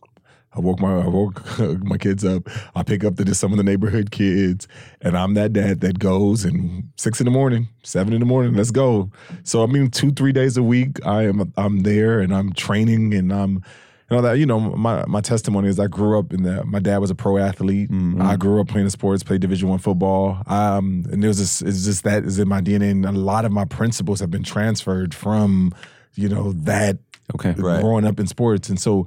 [0.56, 1.42] I woke my I woke
[1.82, 2.48] my kids up.
[2.74, 4.68] I pick up the, some of the neighborhood kids,
[5.00, 8.54] and I'm that dad that goes and six in the morning, seven in the morning,
[8.54, 9.10] let's go.
[9.42, 13.14] So I mean, two three days a week, I am I'm there and I'm training
[13.14, 13.62] and I'm
[14.10, 16.78] you know that you know my my testimony is I grew up in that my
[16.78, 17.90] dad was a pro athlete.
[18.20, 20.42] I grew up playing sports, played Division One football.
[20.46, 23.44] Um, and it was just it's just that is in my DNA, and a lot
[23.44, 25.72] of my principles have been transferred from
[26.14, 26.98] you know that
[27.34, 27.54] Okay.
[27.56, 27.80] Right.
[27.80, 29.06] growing up in sports, and so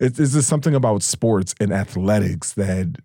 [0.00, 2.96] it's, it's just something about sports and athletics that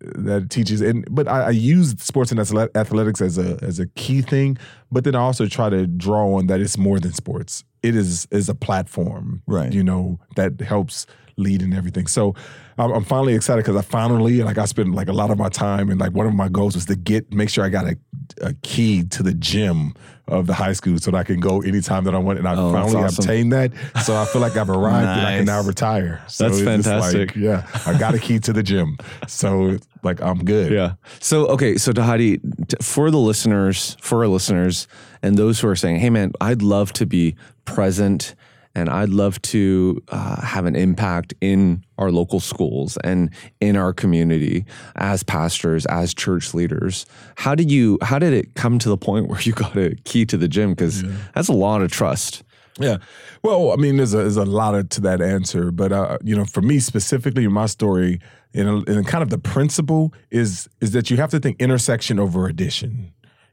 [0.00, 4.22] that teaches and but I, I use sports and athletics as a as a key
[4.22, 4.56] thing
[4.92, 8.28] but then I also try to draw on that it's more than sports it is
[8.30, 9.72] is a platform Right.
[9.72, 11.06] you know that helps
[11.36, 12.34] lead and everything so
[12.78, 15.48] I'm, I'm finally excited because I finally like I spent like a lot of my
[15.48, 17.98] time and like one of my goals was to get make sure I got a,
[18.42, 19.94] a key to the gym
[20.26, 22.54] of the high school so that I can go anytime that I want and I
[22.54, 23.22] Oh, finally awesome.
[23.24, 23.72] obtained that
[24.04, 27.28] so I feel like I've arrived and I can now retire so That's fantastic.
[27.34, 30.94] like, yeah I got a key to the gym so like I'm good Yeah.
[31.20, 34.86] So okay, so Dhati, t- for the listeners, for our listeners,
[35.22, 38.34] and those who are saying, "Hey, man, I'd love to be present,
[38.78, 43.92] and I'd love to uh, have an impact in our local schools and in our
[43.92, 44.64] community
[44.96, 47.98] as pastors, as church leaders." How did you?
[48.02, 50.70] How did it come to the point where you got a key to the gym?
[50.70, 51.02] Because
[51.34, 52.44] that's a lot of trust.
[52.78, 52.98] Yeah.
[53.42, 56.36] Well, I mean, there's a, there's a lot of, to that answer, but uh, you
[56.36, 58.20] know, for me specifically, my story
[58.54, 62.46] and, and kind of the principle is is that you have to think intersection over
[62.46, 63.12] addition,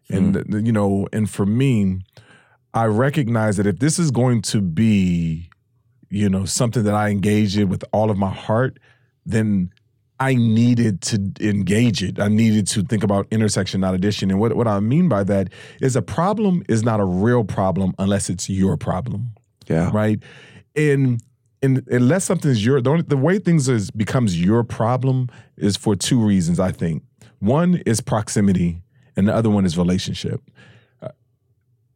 [0.10, 2.00] and you know, and for me,
[2.76, 5.50] I recognize that if this is going to be,
[6.10, 8.78] you know, something that I engage in with all of my heart,
[9.26, 9.72] then
[10.20, 12.20] I needed to engage it.
[12.20, 14.30] I needed to think about intersection, not addition.
[14.30, 15.50] And what, what I mean by that
[15.82, 19.32] is a problem is not a real problem unless it's your problem,
[19.68, 19.90] Yeah.
[19.94, 20.22] right?
[20.76, 21.22] And
[21.62, 25.96] and unless something's your the, only, the way things is becomes your problem is for
[25.96, 26.60] two reasons.
[26.60, 27.04] I think
[27.40, 28.82] one is proximity,
[29.16, 30.42] and the other one is relationship.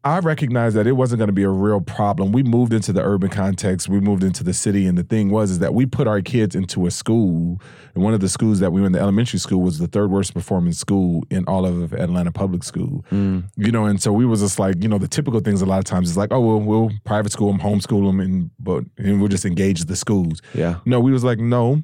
[0.04, 2.32] I recognized that it wasn't going to be a real problem.
[2.32, 3.90] We moved into the urban context.
[3.90, 6.56] We moved into the city, and the thing was is that we put our kids
[6.56, 7.62] into a school,
[7.94, 10.10] and one of the schools that we were in, the elementary school, was the third
[10.10, 13.04] worst performing school in all of Atlanta public school.
[13.12, 13.50] Mm.
[13.58, 15.80] You know, and so we was just like, you know, the typical things a lot
[15.80, 19.20] of times is like, oh, well, we'll private school them, homeschool them, and but and
[19.20, 20.42] we'll just engage the schools.
[20.54, 20.80] Yeah.
[20.86, 21.84] No, we was like, no,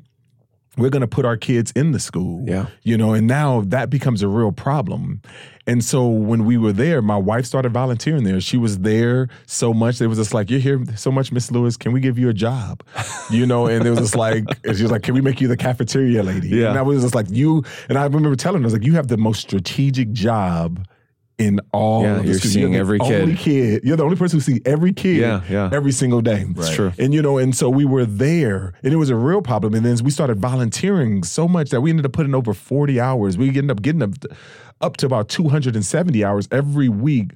[0.78, 2.44] we're going to put our kids in the school.
[2.48, 2.68] Yeah.
[2.84, 5.22] You know, and now that becomes a real problem.
[5.68, 8.40] And so when we were there, my wife started volunteering there.
[8.40, 10.00] She was there so much.
[10.00, 11.76] It was just like, you're here so much, Miss Lewis.
[11.76, 12.84] Can we give you a job?
[13.32, 15.58] You know, and it was just like, she was like, can we make you the
[15.58, 16.50] cafeteria lady?
[16.50, 16.70] Yeah.
[16.70, 18.94] And I was just like, you, and I remember telling her, I was like, you
[18.94, 20.86] have the most strategic job
[21.38, 22.54] in all Yeah, of the you're schools.
[22.54, 23.22] seeing the every kid.
[23.22, 23.84] only kid.
[23.84, 25.70] You're the only person who see every kid Yeah, yeah.
[25.74, 26.46] every single day.
[26.56, 26.94] It's true.
[26.98, 29.74] And you know, and so we were there, and it was a real problem.
[29.74, 33.38] And then we started volunteering so much that we ended up putting over 40 hours.
[33.38, 34.12] We ended up getting up,
[34.82, 37.32] up to about 270 hours every week.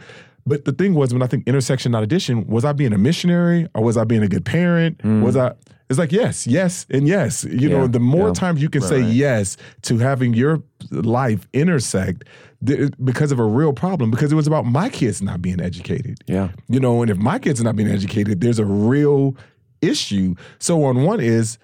[0.46, 3.68] But the thing was, when I think intersection, not addition, was I being a missionary
[3.76, 4.98] or was I being a good parent?
[5.00, 5.22] Mm.
[5.24, 5.52] Was I?
[5.90, 7.44] It's like yes, yes, and yes.
[7.46, 7.92] You know, Mm.
[7.94, 8.34] The more yeah.
[8.34, 12.26] times you can say yes to having your life intersect
[12.66, 16.20] th- because of a real problem, because it was about my kids not being educated.
[16.28, 16.50] Yeah.
[16.68, 19.36] You know, and if my kids are not being educated, there's a real
[19.82, 20.36] issue.
[20.60, 21.58] So on one is,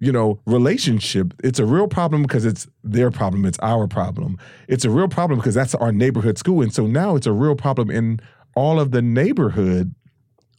[0.00, 4.36] you know, relationship, it's a real problem because it's their problem, it's our problem.
[4.68, 6.60] It's a real problem because that's our neighborhood school.
[6.60, 8.20] And so now it's a real problem in
[8.56, 9.94] all of the neighborhood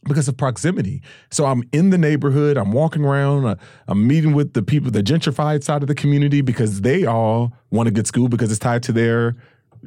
[0.06, 1.02] because of proximity.
[1.30, 3.56] So I'm in the neighborhood, I'm walking around, uh,
[3.88, 7.88] I'm meeting with the people, the gentrified side of the community because they all want
[7.88, 9.36] a good school because it's tied to their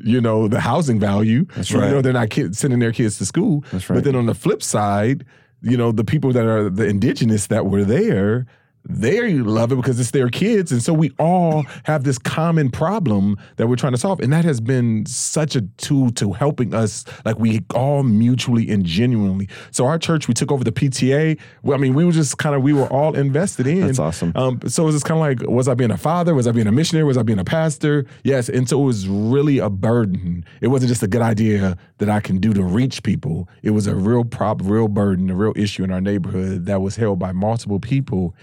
[0.01, 1.45] you know the housing value.
[1.55, 1.87] That's right.
[1.87, 3.63] You know they're not kid, sending their kids to school.
[3.71, 3.97] That's right.
[3.97, 5.25] But then on the flip side,
[5.61, 8.45] you know the people that are the indigenous that were there,
[8.89, 13.37] they love it because it's their kids, and so we all have this common problem
[13.57, 17.05] that we're trying to solve, and that has been such a tool to helping us.
[17.23, 19.47] Like we all mutually and genuinely.
[19.71, 21.39] So our church, we took over the PTA.
[21.61, 23.81] Well, I mean, we were just kind of we were all invested in.
[23.85, 24.31] That's awesome.
[24.35, 26.33] Um, so it was just kind of like, was I being a father?
[26.33, 27.05] Was I being a missionary?
[27.05, 28.05] Was I being a pastor?
[28.23, 28.49] Yes.
[28.49, 30.43] And so it was really a burden.
[30.61, 33.47] It wasn't just a good idea that I can do to reach people.
[33.61, 36.95] It was a real prop, real burden, a real issue in our neighborhood that was
[36.95, 38.35] held by multiple people.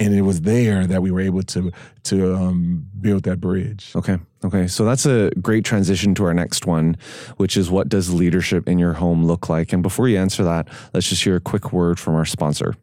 [0.00, 1.70] And it was there that we were able to
[2.04, 3.92] to um, build that bridge.
[3.94, 4.18] Okay.
[4.42, 4.66] Okay.
[4.66, 6.96] So that's a great transition to our next one,
[7.36, 9.74] which is what does leadership in your home look like?
[9.74, 12.74] And before you answer that, let's just hear a quick word from our sponsor.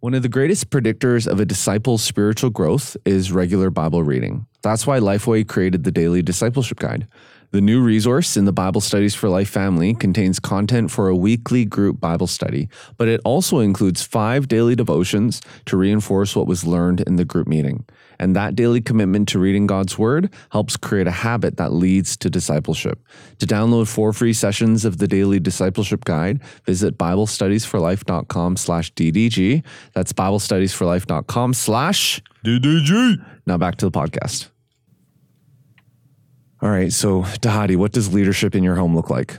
[0.00, 4.46] One of the greatest predictors of a disciple's spiritual growth is regular Bible reading.
[4.62, 7.06] That's why Lifeway created the Daily Discipleship Guide.
[7.52, 11.64] The new resource in the Bible Studies for Life family contains content for a weekly
[11.64, 17.00] group Bible study, but it also includes five daily devotions to reinforce what was learned
[17.00, 17.84] in the group meeting.
[18.20, 22.30] And that daily commitment to reading God's Word helps create a habit that leads to
[22.30, 23.00] discipleship.
[23.40, 29.64] To download four free sessions of the Daily Discipleship Guide, visit BibleStudiesForLife.com slash DDG.
[29.92, 33.24] That's BibleStudiesForLife.com slash DDG.
[33.44, 34.50] now back to the podcast.
[36.62, 36.92] All right.
[36.92, 39.38] So, Dhati, what does leadership in your home look like?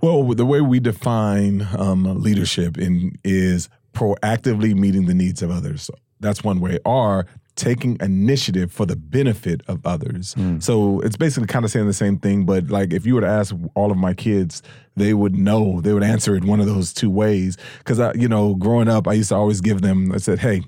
[0.00, 5.90] Well, the way we define um, leadership in is proactively meeting the needs of others.
[6.20, 6.78] That's one way.
[6.84, 10.34] Or taking initiative for the benefit of others.
[10.60, 13.28] So it's basically kind of saying the same thing, but like if you were to
[13.28, 14.60] ask all of my kids,
[14.96, 15.80] they would know.
[15.80, 17.56] They would answer it one of those two ways.
[17.78, 20.10] Because I, you know, growing up, I used to always give them.
[20.12, 20.62] I said, "Hey,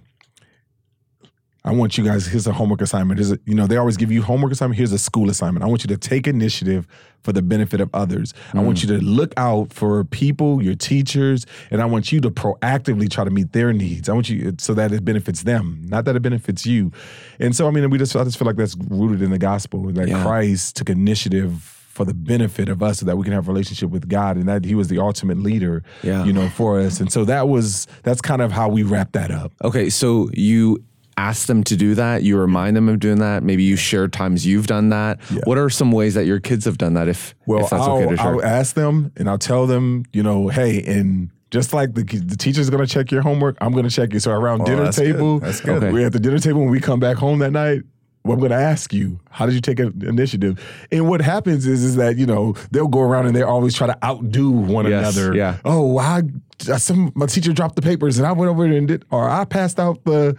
[1.66, 2.26] I want you guys.
[2.26, 3.18] Here's a homework assignment.
[3.18, 4.78] Here's a, you know, they always give you homework assignment.
[4.78, 5.64] Here's a school assignment.
[5.64, 6.86] I want you to take initiative
[7.24, 8.32] for the benefit of others.
[8.54, 8.82] I want mm.
[8.82, 13.24] you to look out for people, your teachers, and I want you to proactively try
[13.24, 14.08] to meet their needs.
[14.08, 16.92] I want you so that it benefits them, not that it benefits you.
[17.40, 19.90] And so, I mean, we just I just feel like that's rooted in the gospel
[19.92, 20.22] that Yeah.
[20.22, 23.90] Christ took initiative for the benefit of us so that we can have a relationship
[23.90, 26.24] with God and that he was the ultimate leader Yeah.
[26.24, 29.30] you know for us and so that was that's kind of how we wrap that
[29.30, 29.88] up Okay.
[29.88, 30.84] So, you
[31.16, 32.22] ask them to do that.
[32.22, 33.42] You remind them of doing that.
[33.42, 35.20] Maybe you share times you've done that.
[35.44, 37.08] What are some ways that your kids have done that?
[37.08, 38.26] If, Well, if that's I'll, okay to share.
[38.26, 42.36] I'll ask them and I'll tell them, you know, hey, and just like the, the
[42.36, 44.20] teacher's going to check your homework, I'm going to check it.
[44.20, 45.12] So around oh, dinner that's good.
[45.12, 45.82] table, That's good.
[45.82, 45.92] Okay.
[45.92, 47.82] we're at the dinner table when we come back home that night.
[48.26, 50.60] Well, I'm going to ask you, how did you take an initiative?
[50.90, 53.86] And what happens is, is that you know they'll go around and they always try
[53.86, 55.34] to outdo one Yes, another.
[55.36, 55.58] yeah.
[55.64, 56.22] Oh, I
[56.58, 59.44] some my teacher dropped the papers and I went over there and did, or I
[59.44, 60.36] passed out the,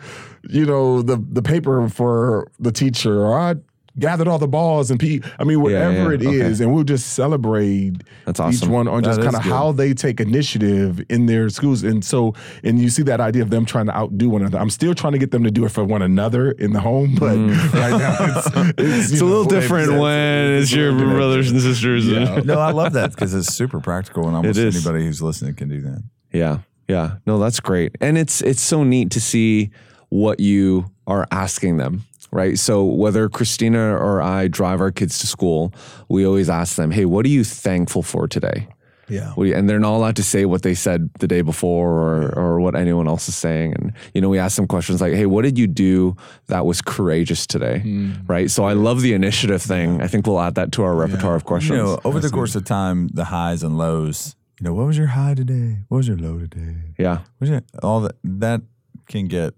[0.50, 3.56] you know, the the paper for the teacher, or I
[4.00, 5.22] gathered all the balls and P.
[5.40, 6.66] I mean, whatever yeah, it is, okay.
[6.66, 8.68] and we'll just celebrate That's awesome.
[8.68, 11.84] each one on just kind of how they take initiative in their schools.
[11.84, 12.34] And so,
[12.64, 14.60] and you see that idea of them trying to outdo one another.
[14.60, 17.16] I'm still trying to get them to do it for one another in the home,
[17.20, 17.78] but mm-hmm.
[17.78, 21.52] right now it's, it's, it's you a little different it's- when it's it's your brothers
[21.52, 22.08] and sisters.
[22.08, 22.42] Yeah.
[22.48, 24.86] No, I love that because it's super practical, and almost It is.
[24.86, 26.04] anybody who's listening can do that.
[26.32, 26.60] Yeah.
[26.88, 27.18] Yeah.
[27.26, 27.96] No, that's great.
[28.00, 29.72] And it's it's so neat to see
[30.10, 32.04] what you are asking them.
[32.30, 32.60] Right.
[32.60, 35.74] So whether Christina or I drive our kids to school,
[36.10, 38.68] we always ask them, Hey, what are you thankful for today?
[39.10, 39.34] Yeah.
[39.38, 42.60] We, and they're not allowed to say what they said the day before or, or
[42.60, 43.74] what anyone else is saying.
[43.80, 46.16] And, you know, we ask them questions like, hey, what did you do
[46.48, 47.80] that was courageous today?
[47.80, 48.14] Hmm.
[48.28, 48.52] Right.
[48.52, 50.02] So I love the initiative thing.
[50.02, 51.78] I think we'll add that to our repertoire of questions.
[51.78, 54.36] You know, over the course of time, the highs and lows.
[54.60, 55.80] You know, what was your high today?
[55.88, 56.76] What was your low today?
[56.98, 57.20] yeah.
[57.40, 58.62] Was your, all that that
[59.08, 59.54] can get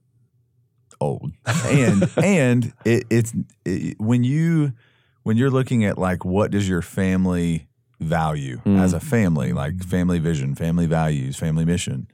[1.01, 1.31] old,
[1.65, 3.33] and and it, it's
[3.65, 4.73] it, when you
[5.23, 7.67] when you're looking at like what does your family
[7.99, 12.07] value as a family, like family vision, family values, family mission.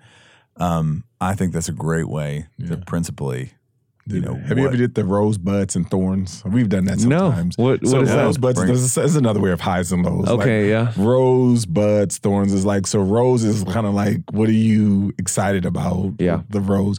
[0.58, 3.52] Um, I think that's a great way to principally,
[4.08, 6.42] you know, Have you ever did the rosebuds and thorns?
[6.46, 7.20] We've done that No.
[7.30, 7.58] sometimes.
[7.58, 8.24] What- what so is that?
[8.24, 10.28] rosebuds is, is another way of highs and lows.
[10.28, 10.92] Okay, yeah.
[10.98, 13.02] Rosebuds, thorns is like so.
[13.02, 16.14] Rose is kind of like what are you excited about?
[16.20, 16.42] Yeah.
[16.50, 16.98] The rose,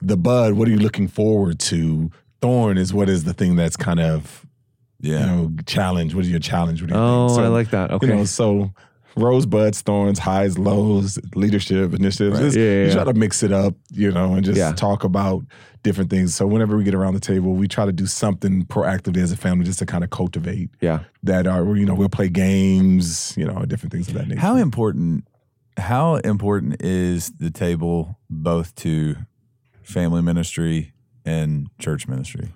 [0.00, 0.54] the bud.
[0.54, 2.10] What are you looking forward to?
[2.40, 4.46] Thorn is what is the thing that's kind of
[5.00, 6.14] yeah, you know challenge.
[6.14, 6.80] What is your challenge?
[6.82, 7.40] What do you Oh, think?
[7.40, 7.90] I like that.
[7.92, 8.06] Okay.
[8.06, 8.70] You know, so
[9.16, 12.38] rosebuds, thorns, highs, lows, leadership initiatives.
[12.38, 12.92] Just- Yeah, yeah, yeah.
[12.94, 14.72] try to mix it up, you know, and just Yeah.
[14.72, 15.44] talk about
[15.82, 16.34] different things.
[16.34, 19.36] So whenever we get around the table, we try to do something proactively as a
[19.36, 21.00] family just to kind of cultivate yeah.
[21.24, 24.40] that are you know, we'll play games, you know, different things of that nature.
[24.40, 25.24] How important
[25.76, 29.16] how important is the table both to
[29.88, 30.92] family ministry
[31.24, 32.48] and church ministry?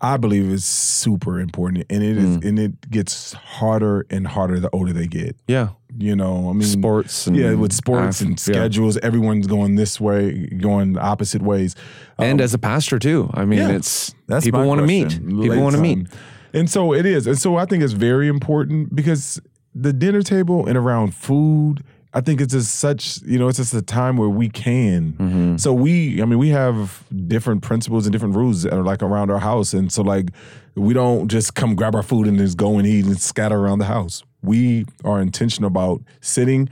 [0.00, 1.86] I believe is super important.
[1.88, 2.44] And it is Mm.
[2.44, 5.36] and it gets harder and harder the older they get.
[5.48, 5.68] Yeah.
[5.98, 8.42] You know, I mean Sports and yeah, with sports af- and yeah.
[8.54, 11.74] schedules, everyone's going this way, going the opposite ways.
[12.18, 13.30] And Um, as a pastor too.
[13.32, 13.70] I mean, Yeah.
[13.70, 15.18] it's That's people want to meet.
[15.18, 16.06] People want to meet.
[16.52, 17.26] And so it is.
[17.26, 19.40] And so I think it's very important because
[19.74, 21.82] the dinner table and around food,
[22.16, 25.12] I think it's just such, you know, it's just a time where we can.
[25.12, 25.56] Mm-hmm.
[25.58, 29.30] So we, I mean, we have different principles and different rules that are like around
[29.30, 29.74] our house.
[29.74, 30.30] And so like
[30.76, 33.80] we don't just come grab our food and just go and eat and scatter around
[33.80, 34.24] the house.
[34.40, 36.70] We are intentional about sitting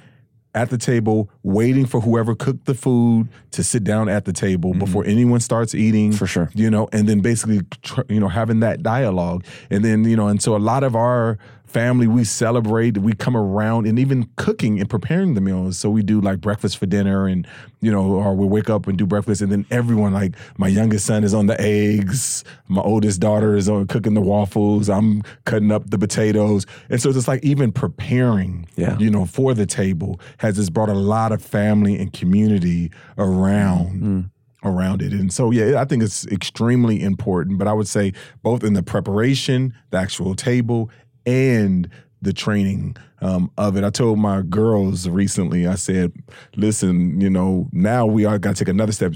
[0.54, 4.72] at the table, waiting for whoever cooked the food to sit down at the table
[4.72, 6.12] before anyone starts eating.
[6.12, 6.50] For sure.
[6.54, 7.60] You know, and then basically,
[8.08, 9.44] you know, having that dialogue.
[9.68, 11.38] And then, you know, and so a lot of our
[11.74, 15.76] family, we celebrate, we come around and even cooking and preparing the meals.
[15.76, 17.46] So we do like breakfast for dinner and,
[17.80, 19.42] you know, or we wake up and do breakfast.
[19.42, 23.68] And then everyone, like my youngest son is on the eggs, my oldest daughter is
[23.68, 26.64] on cooking the waffles, I'm cutting up the potatoes.
[26.88, 28.96] And so it's just like even preparing, Yeah.
[28.98, 33.86] you know, for the table has just brought a lot of family and community around
[33.86, 34.68] mm-hmm.
[34.68, 35.12] around it.
[35.12, 38.82] And so yeah, I think it's extremely important, but I would say both in the
[38.82, 40.88] preparation, the actual table
[41.26, 41.88] and
[42.22, 43.84] the training um, of it.
[43.84, 46.12] I told my girls recently, I said,
[46.56, 49.14] listen, you know, now we are got to take another step.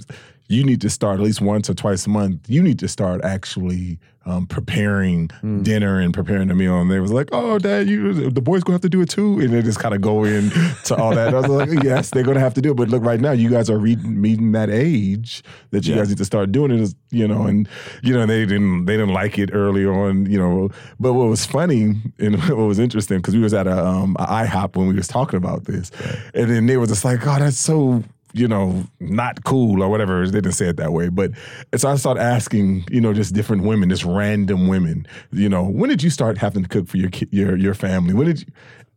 [0.49, 2.49] You need to start at least once or twice a month.
[2.49, 5.29] You need to start actually um, preparing
[5.63, 6.81] dinner and preparing the meal.
[6.81, 9.41] And they was like, "Oh, Dad, you the boys gonna have to do it too."
[9.41, 10.51] And they just kind of go in
[10.85, 11.35] to all that.
[11.35, 13.49] I was like, "Yes, they're gonna have to do it." But look, right now, you
[13.51, 16.01] guys are re- meeting that age that you Yeah.
[16.01, 16.95] guys need to start doing it.
[17.11, 17.69] You know, and
[18.03, 20.25] you know they didn't they didn't like it early on.
[20.27, 23.87] You know, but what was funny and what was interesting because we was at a,
[23.87, 25.91] um, a IHOP when we was talking about this,
[26.35, 30.27] and then they were just like, "Oh, that's so." You know, not cool or whatever.
[30.27, 31.09] They didn't say it that way.
[31.09, 31.33] But
[31.77, 35.91] so I started asking, you know, just different women, just random women, you know, when
[35.91, 38.15] did you start having to cook for your your your family?
[38.15, 38.47] When did you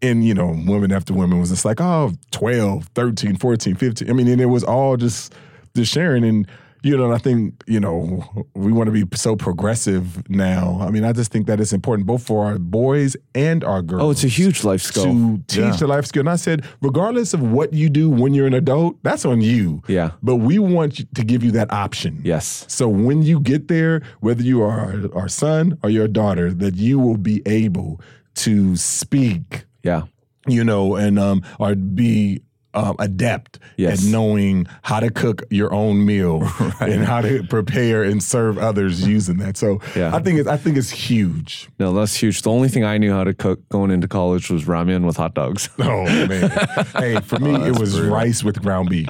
[0.02, 4.10] and you know, women after women was just like, oh, 12, 13, 14, 15.
[4.10, 5.34] I mean, and it was all just
[5.76, 6.48] just sharing and
[6.84, 8.24] you know, and I think, you know,
[8.56, 10.80] we want to be so progressive now.
[10.82, 14.02] I mean, I just think that it's important both for our boys and our girls
[14.04, 15.04] Oh, it's a huge life skill.
[15.06, 15.76] to teach Yeah.
[15.76, 16.22] the life skill.
[16.22, 19.84] And I said, regardless of what you do when you're an adult, that's on you.
[19.88, 20.12] Yeah.
[20.24, 22.22] But we want to give you that option.
[22.24, 22.66] Yes.
[22.68, 26.98] So when you get there, whether you are our son or your daughter, that you
[27.00, 28.02] will be able
[28.36, 30.04] to speak, Yeah.
[30.48, 32.42] you know, and um, or be
[32.74, 34.06] um, adept Yes.
[34.06, 36.44] at knowing how to cook your own meal
[36.80, 39.58] and how to prepare and serve others using that.
[39.58, 40.16] So Yeah.
[40.16, 41.70] I think it's I think it's huge.
[41.80, 42.42] No, that's huge.
[42.42, 45.34] The only thing I knew how to cook going into college was ramen with hot
[45.34, 45.70] dogs.
[45.80, 46.50] Oh man!
[46.96, 49.10] hey, for me, it was rice with ground beef.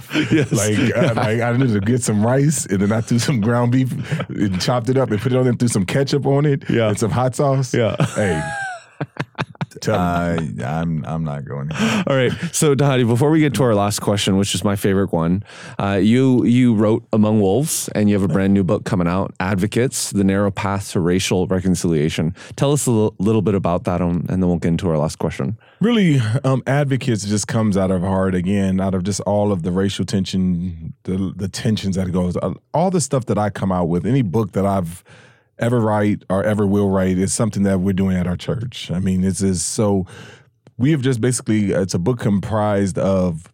[0.52, 3.71] Like, I, like I needed to get some rice, and then I threw some ground
[3.71, 3.91] beef,
[4.30, 6.89] and chopped it up, and put it on, and threw some ketchup on it, Yeah.
[6.89, 7.74] and some hot sauce.
[7.74, 7.95] Yeah.
[8.15, 8.41] Hey,
[9.88, 11.69] I I'm I'm not going.
[11.69, 12.03] Here.
[12.07, 12.31] All right.
[12.51, 15.43] So, Dhati, before we get to our last question, which is my favorite one,
[15.79, 19.34] uh, you you wrote Among Wolves, and you have a brand new book coming out,
[19.39, 22.36] Advocates: The Narrow Path to Racial Reconciliation.
[22.55, 24.97] Tell us a little, little bit about that, um, and then we'll get into our
[24.97, 25.57] last question.
[25.80, 29.72] really um, advocates just comes out of heart again out of just all of the
[29.72, 33.86] racial tension the, the tensions that goes uh, all the stuff that i come out
[33.89, 35.03] with any book that i've
[35.62, 38.91] ever write or ever will write is something that we're doing at our church.
[38.91, 40.05] I mean it's is so
[40.78, 43.51] we have just basically it's a book comprised of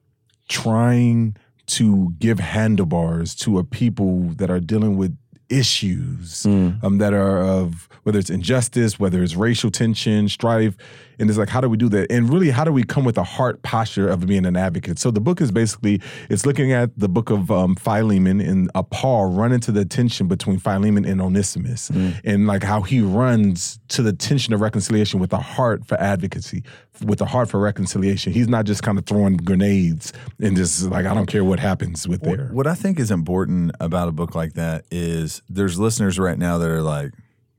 [0.47, 1.35] trying
[1.67, 5.17] to give handlebars to a people that are dealing with
[5.49, 10.75] issues um, that are of whether it's injustice, whether it's racial tension, strife,
[11.19, 12.11] and it's like how do we do that?
[12.11, 14.99] And really, how do we come with a heart posture of being an advocate?
[14.99, 18.83] So the book is basically it's looking at the book of um, Philemon and a
[18.83, 21.89] Paul run into the tension between Philemon and Onesimus,
[22.23, 26.63] and like how he runs to the tension of reconciliation with a heart for advocacy,
[27.03, 28.31] with a heart for reconciliation.
[28.31, 32.07] He's not just kind of throwing grenades and just like I don't care what happens
[32.07, 32.49] with there.
[32.51, 36.57] What I think is important about a book like that is there's listeners right now
[36.57, 37.11] that are like,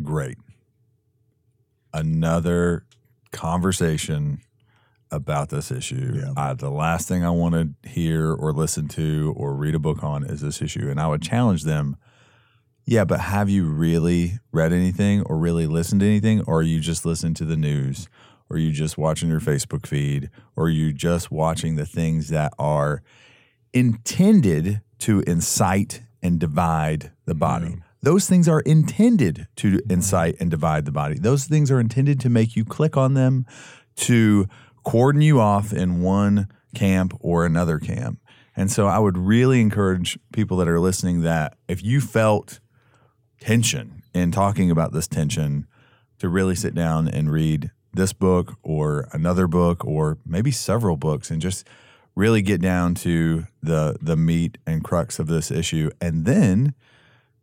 [0.03, 0.39] great.
[1.93, 2.85] Another
[3.33, 4.41] conversation
[5.11, 6.21] about this issue.
[6.23, 6.33] Yeah.
[6.37, 10.03] I, the last thing I want to hear or listen to or read a book
[10.05, 10.91] on is this issue.
[10.91, 11.97] And I would challenge them,
[12.85, 16.43] yeah, but have you really read anything or really listened to anything?
[16.43, 18.09] Or are you just listening to the news?
[18.51, 20.31] Or are you just watching your Facebook feed?
[20.57, 23.03] Or are you just watching the things that are
[23.73, 27.67] intended to incite and divide the body.
[27.67, 27.83] Mm.
[28.03, 29.93] Those things are intended to mm-hmm.
[29.93, 31.19] incite and divide the body.
[31.19, 33.47] Those things are intended to make you click on them,
[33.97, 34.47] to
[34.85, 38.21] cordon you off in one camp or another camp.
[38.57, 42.61] And so I would really encourage people that are listening that if you felt
[43.41, 45.67] tension in talking about this tension,
[46.19, 51.31] to really sit down and read this book or another book or maybe several books
[51.31, 51.67] and just
[52.19, 56.75] really get down to the the meat and crux of this issue and then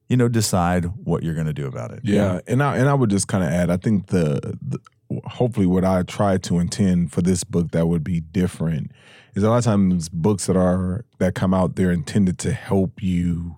[0.10, 2.02] you know decide what you're going to do about it.
[2.04, 4.80] Yeah, and I and I would just kind of add, I think the, the
[5.26, 8.92] hopefully what I try to intend for this book that would be different
[9.34, 13.02] is a lot of times books that are that come out they're intended to help
[13.02, 13.56] you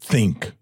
[0.00, 0.52] think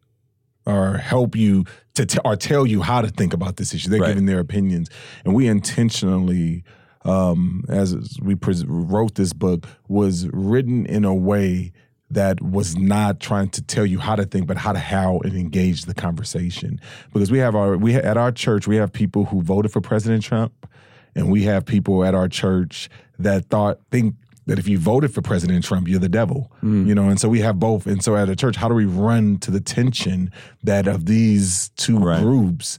[0.67, 1.65] or help you
[1.95, 3.89] to t- or tell you how to think about this issue.
[3.89, 4.09] They're Right.
[4.09, 4.89] giving their opinions,
[5.25, 6.63] and we intentionally,
[7.05, 11.73] um, as we pres wrote this book, was written in a way
[12.11, 15.35] that was not trying to tell you how to think, but how to how and
[15.35, 16.81] engage the conversation.
[17.13, 20.23] Because we have our we at our church we have people who voted for President
[20.23, 20.67] Trump,
[21.15, 22.89] and we have people at our church
[23.19, 24.15] that thought think
[24.47, 26.51] that if you voted for President Trump, you're the devil.
[26.63, 27.87] You know, and so we have both.
[27.87, 30.33] And so at a church, how do we run to the tension
[30.65, 32.21] that of these two Right.
[32.21, 32.77] groups?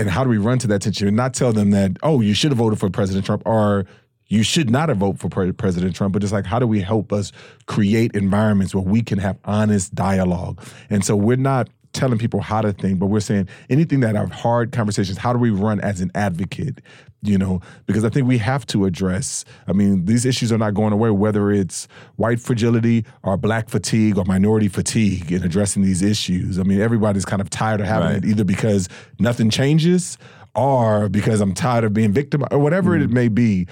[0.00, 2.32] And how do we run to that tension and not tell them that, oh, you
[2.32, 3.84] should have voted for President Trump or
[4.28, 6.80] you should not have voted for Pre- President Trump, but just like, how do we
[6.80, 7.32] help us
[7.66, 10.58] create environments where we can have honest dialogue?
[10.88, 14.26] And so we're not telling people how to think, but we're saying anything that are
[14.28, 16.78] hard conversations, how do we run as an advocate?
[17.22, 20.72] You know, because I think we have to address, I mean, these issues are not
[20.72, 26.00] going away, whether it's white fragility or black fatigue or minority fatigue in addressing these
[26.00, 26.58] issues.
[26.58, 28.16] I mean, everybody's kind of tired of having Right.
[28.16, 30.16] it either because nothing changes
[30.54, 33.12] or because I'm tired of being victim or whatever it mm.
[33.12, 33.66] may be.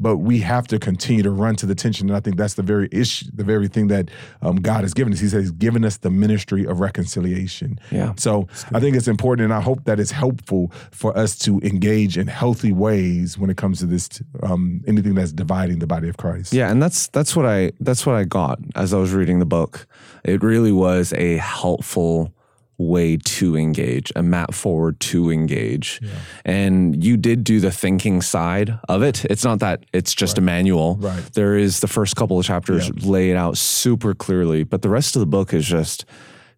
[0.00, 2.62] But we have to continue to run to the tension, and I think that's the
[2.62, 4.10] very issue, the very thing that
[4.42, 5.20] um, God has given us.
[5.20, 7.78] He says He's given us the ministry of reconciliation.
[7.90, 8.12] Yeah.
[8.16, 12.18] So I think it's important, and I hope that it's helpful for us to engage
[12.18, 14.08] in healthy ways when it comes to this
[14.42, 16.52] um, anything that's dividing the body of Christ.
[16.52, 19.46] Yeah, and that's that's what I that's what I got as I was reading the
[19.46, 19.86] book.
[20.24, 22.34] It really was a helpful
[22.78, 26.00] way to engage, a map forward to engage.
[26.44, 29.24] And you did do the thinking side of it.
[29.26, 30.96] It's not that it's just a manual.
[30.96, 31.22] Right.
[31.34, 35.16] There is the first couple of chapters lay it out super clearly, but the rest
[35.16, 36.04] of the book is just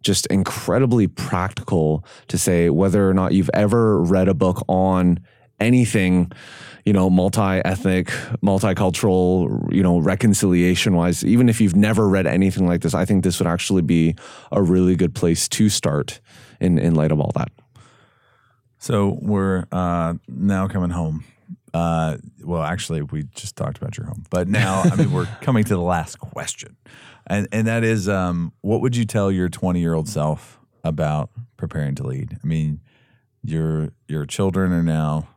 [0.02, 5.18] just incredibly practical to say whether or not you've ever read a book on
[5.61, 6.30] anything
[6.84, 8.09] you know multi-ethnic
[8.42, 13.24] multicultural you know reconciliation wise even if you've never read anything like this i think
[13.24, 14.14] this would actually be
[14.52, 16.20] a really good place to start
[16.61, 17.50] in in light of all that
[18.78, 21.24] So we're uh, now coming home.
[21.74, 25.64] Uh, well, actually, we just talked about your home, but now I mean we're coming
[25.64, 26.76] to the last question,
[27.26, 31.30] and and that is, um, what would you tell your twenty year old self about
[31.57, 32.38] preparing to lead?
[32.42, 32.80] I mean,
[33.42, 35.28] your your children are now,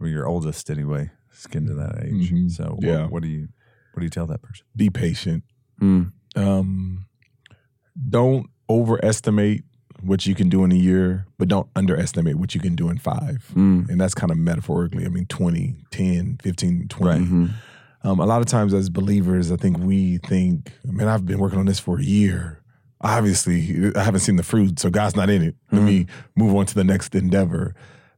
[0.00, 2.30] well, your oldest anyway, is getting to that age.
[2.32, 2.50] Mhm.
[2.50, 3.06] So what, Yeah.
[3.06, 3.48] what do you
[3.92, 4.66] what do you tell that person?
[4.76, 5.42] Be patient.
[5.80, 6.12] Mm.
[6.36, 7.06] um,
[8.10, 9.64] don't overestimate
[10.02, 12.98] what you can do in a year, but don't underestimate what you can do in
[12.98, 13.50] five.
[13.54, 13.88] Mm.
[13.88, 17.20] And that's kind of metaphorically, I mean, 20, 10, 15, 20.
[17.20, 17.28] Right.
[17.30, 17.50] Mhm.
[18.04, 21.58] Um, a lot of times as believers, I think we think, man, I've been working
[21.58, 22.60] on this for a year.
[23.00, 25.56] Obviously, I haven't seen the fruit, so God's not in it.
[25.72, 27.74] Let me move on to the next endeavor.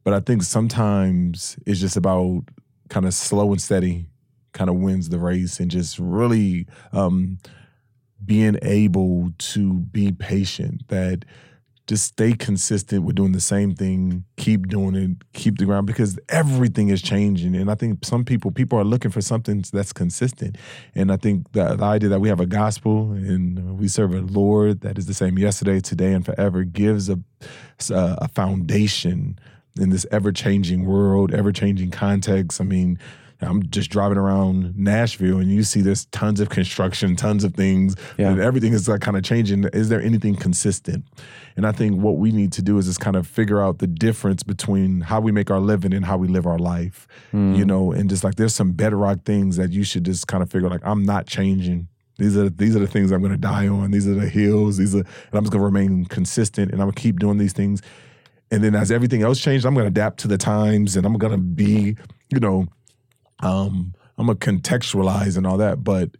[0.08, 2.44] But I think sometimes it's just about
[2.88, 4.06] kind of slow and steady,
[4.54, 7.36] kind of wins the race, and just really um,
[8.24, 10.88] being able to be patient.
[10.88, 11.26] That
[11.86, 16.18] just stay consistent with doing the same thing, keep doing it, keep the ground because
[16.30, 17.54] everything is changing.
[17.54, 20.56] And I think some people people are looking for something that's consistent.
[20.94, 24.22] And I think that the idea that we have a gospel and we serve a
[24.22, 27.20] Lord that is the same yesterday, today, and forever gives a
[27.90, 29.38] a foundation
[29.76, 32.60] in this ever changing world, ever changing context.
[32.60, 32.98] I mean,
[33.40, 37.94] I'm just driving around Nashville and you see there's tons of construction, tons of things,
[38.16, 38.30] Yeah.
[38.30, 39.64] and everything is like kind of changing.
[39.72, 41.04] Is there anything consistent?
[41.56, 43.86] And I think what we need to do is just kind of figure out the
[43.86, 47.54] difference between how we make our living and how we live our life, hmm.
[47.54, 50.50] you know, and just like there's some bedrock things that you should just kind of
[50.50, 51.88] figure like I'm not changing.
[52.16, 53.92] These are these are the things I'm going to die on.
[53.92, 54.76] These are the hills.
[54.78, 57.38] These are, and I'm just going to remain consistent, and I'm going to keep doing
[57.38, 57.80] these things.
[58.50, 61.18] And then as everything else changes, I'm going to adapt to the times, and I'm
[61.18, 61.96] going to be,
[62.30, 62.66] you know,
[63.40, 66.10] um, I'm gonna contextualize and all that, but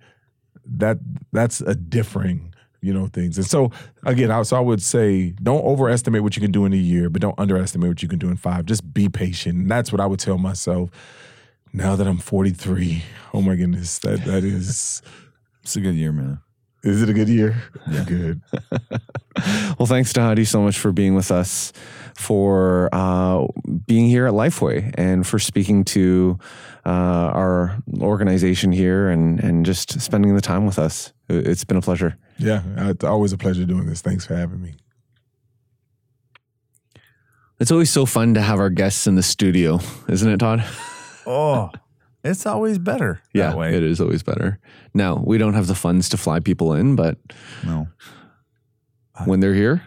[0.64, 0.98] that
[1.32, 3.36] that's a differing, you know, things.
[3.38, 3.72] And so
[4.04, 7.10] again, I, so I would say don't overestimate what you can do in a year,
[7.10, 8.66] but don't underestimate what you can do in five.
[8.66, 9.58] Just be patient.
[9.58, 10.90] And that's what I would tell myself
[11.72, 13.02] now that I'm 43.
[13.34, 15.02] Oh my goodness, that that is
[15.64, 16.38] It's a good year, man.
[16.84, 17.60] is it a good year?
[17.90, 18.04] Yeah.
[18.04, 18.40] Good.
[19.78, 21.72] Well, thanks to Dhati so much for being with us,
[22.18, 23.46] for uh,
[23.86, 26.36] being here at Lifeway, and for speaking to
[26.84, 31.12] uh, our organization here and, and just spending the time with us.
[31.28, 32.18] It- It's been a pleasure.
[32.36, 34.00] Yeah, it's always a pleasure doing this.
[34.02, 34.74] Thanks for having me.
[37.60, 40.64] It's always so fun to have our guests in the studio, isn't it, Todd?
[41.30, 41.70] Oh,
[42.24, 43.74] it's always better Yeah, that way.
[43.76, 44.58] it is always better.
[44.94, 47.18] Now, we don't have the funds to fly people in, but
[47.62, 47.86] No,
[49.26, 49.82] when they're here,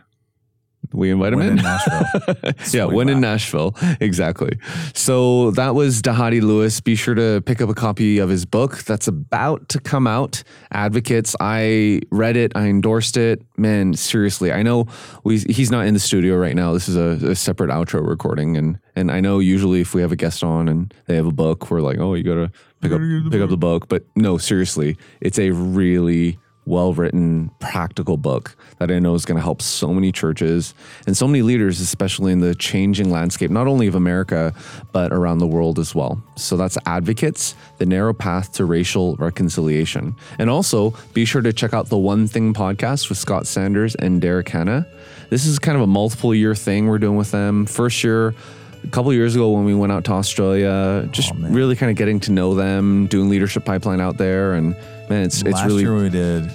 [0.93, 1.57] we invite When in.
[1.57, 2.35] in Nashville.
[2.71, 3.21] yeah, when in.
[3.21, 3.75] Nashville.
[3.99, 4.57] Exactly.
[4.93, 6.81] So that was Dhati Lewis.
[6.81, 10.43] Be sure to pick up a copy of his book that's about to come out,
[10.71, 11.35] Advocates.
[11.39, 13.43] I read it, I endorsed it.
[13.57, 14.87] Man, seriously, I know
[15.23, 16.73] we, he's not in the studio right now.
[16.73, 18.57] This is a, a separate outro recording.
[18.57, 21.31] And, and I know usually if we have a guest on and they have a
[21.31, 23.87] book, we're like, oh, you got to pick, up, pick up the book.
[23.87, 29.37] But no, seriously, it's a really well written, practical book that I know is going
[29.37, 30.73] to help so many churches
[31.07, 34.53] and so many leaders, especially in the changing landscape, not only of America,
[34.91, 36.21] but around the world as well.
[36.35, 40.15] So that's Advocates, The Narrow Path to Racial Reconciliation.
[40.37, 44.21] And also be sure to check out the One Thing podcast with Scott Sanders and
[44.21, 44.85] Derek Hanna.
[45.29, 47.65] This is kind of a multiple year thing we're doing with them.
[47.65, 48.35] First year,
[48.83, 52.19] a couple years ago when we went out to Australia, just really kind of getting
[52.21, 54.75] to know them, doing leadership pipeline out there, and
[55.11, 56.49] man, it's it's Last really year we did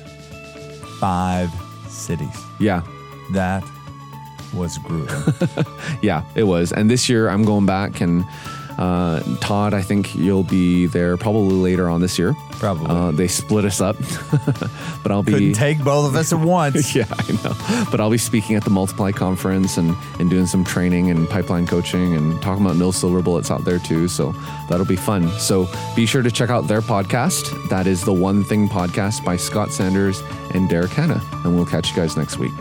[0.99, 1.51] five
[1.89, 2.37] cities.
[2.59, 2.83] yeah,
[3.33, 3.63] That
[4.55, 5.09] was grueling.
[6.03, 6.73] yeah, it was.
[6.73, 8.25] And this year I'm going back, and
[8.79, 12.37] uh, Todd, I think you'll be there probably later on this year.
[12.53, 12.87] Probably.
[12.89, 13.97] Uh, they split us up,
[15.03, 15.33] but I'll be.
[15.33, 16.95] Couldn't take both of us at once.
[16.95, 17.87] yeah, I know.
[17.91, 21.67] But I'll be speaking at the Multiply conference and, and doing some training and pipeline
[21.67, 24.09] coaching and talking about no silver bullets out there too.
[24.09, 24.33] So
[24.69, 25.29] that'll be fun.
[25.39, 27.69] So be sure to check out their podcast.
[27.71, 30.23] That is the One Thing Podcast by Scott Sanders
[30.55, 31.23] and Derek Hanna.
[31.45, 32.53] And we'll catch you guys next week.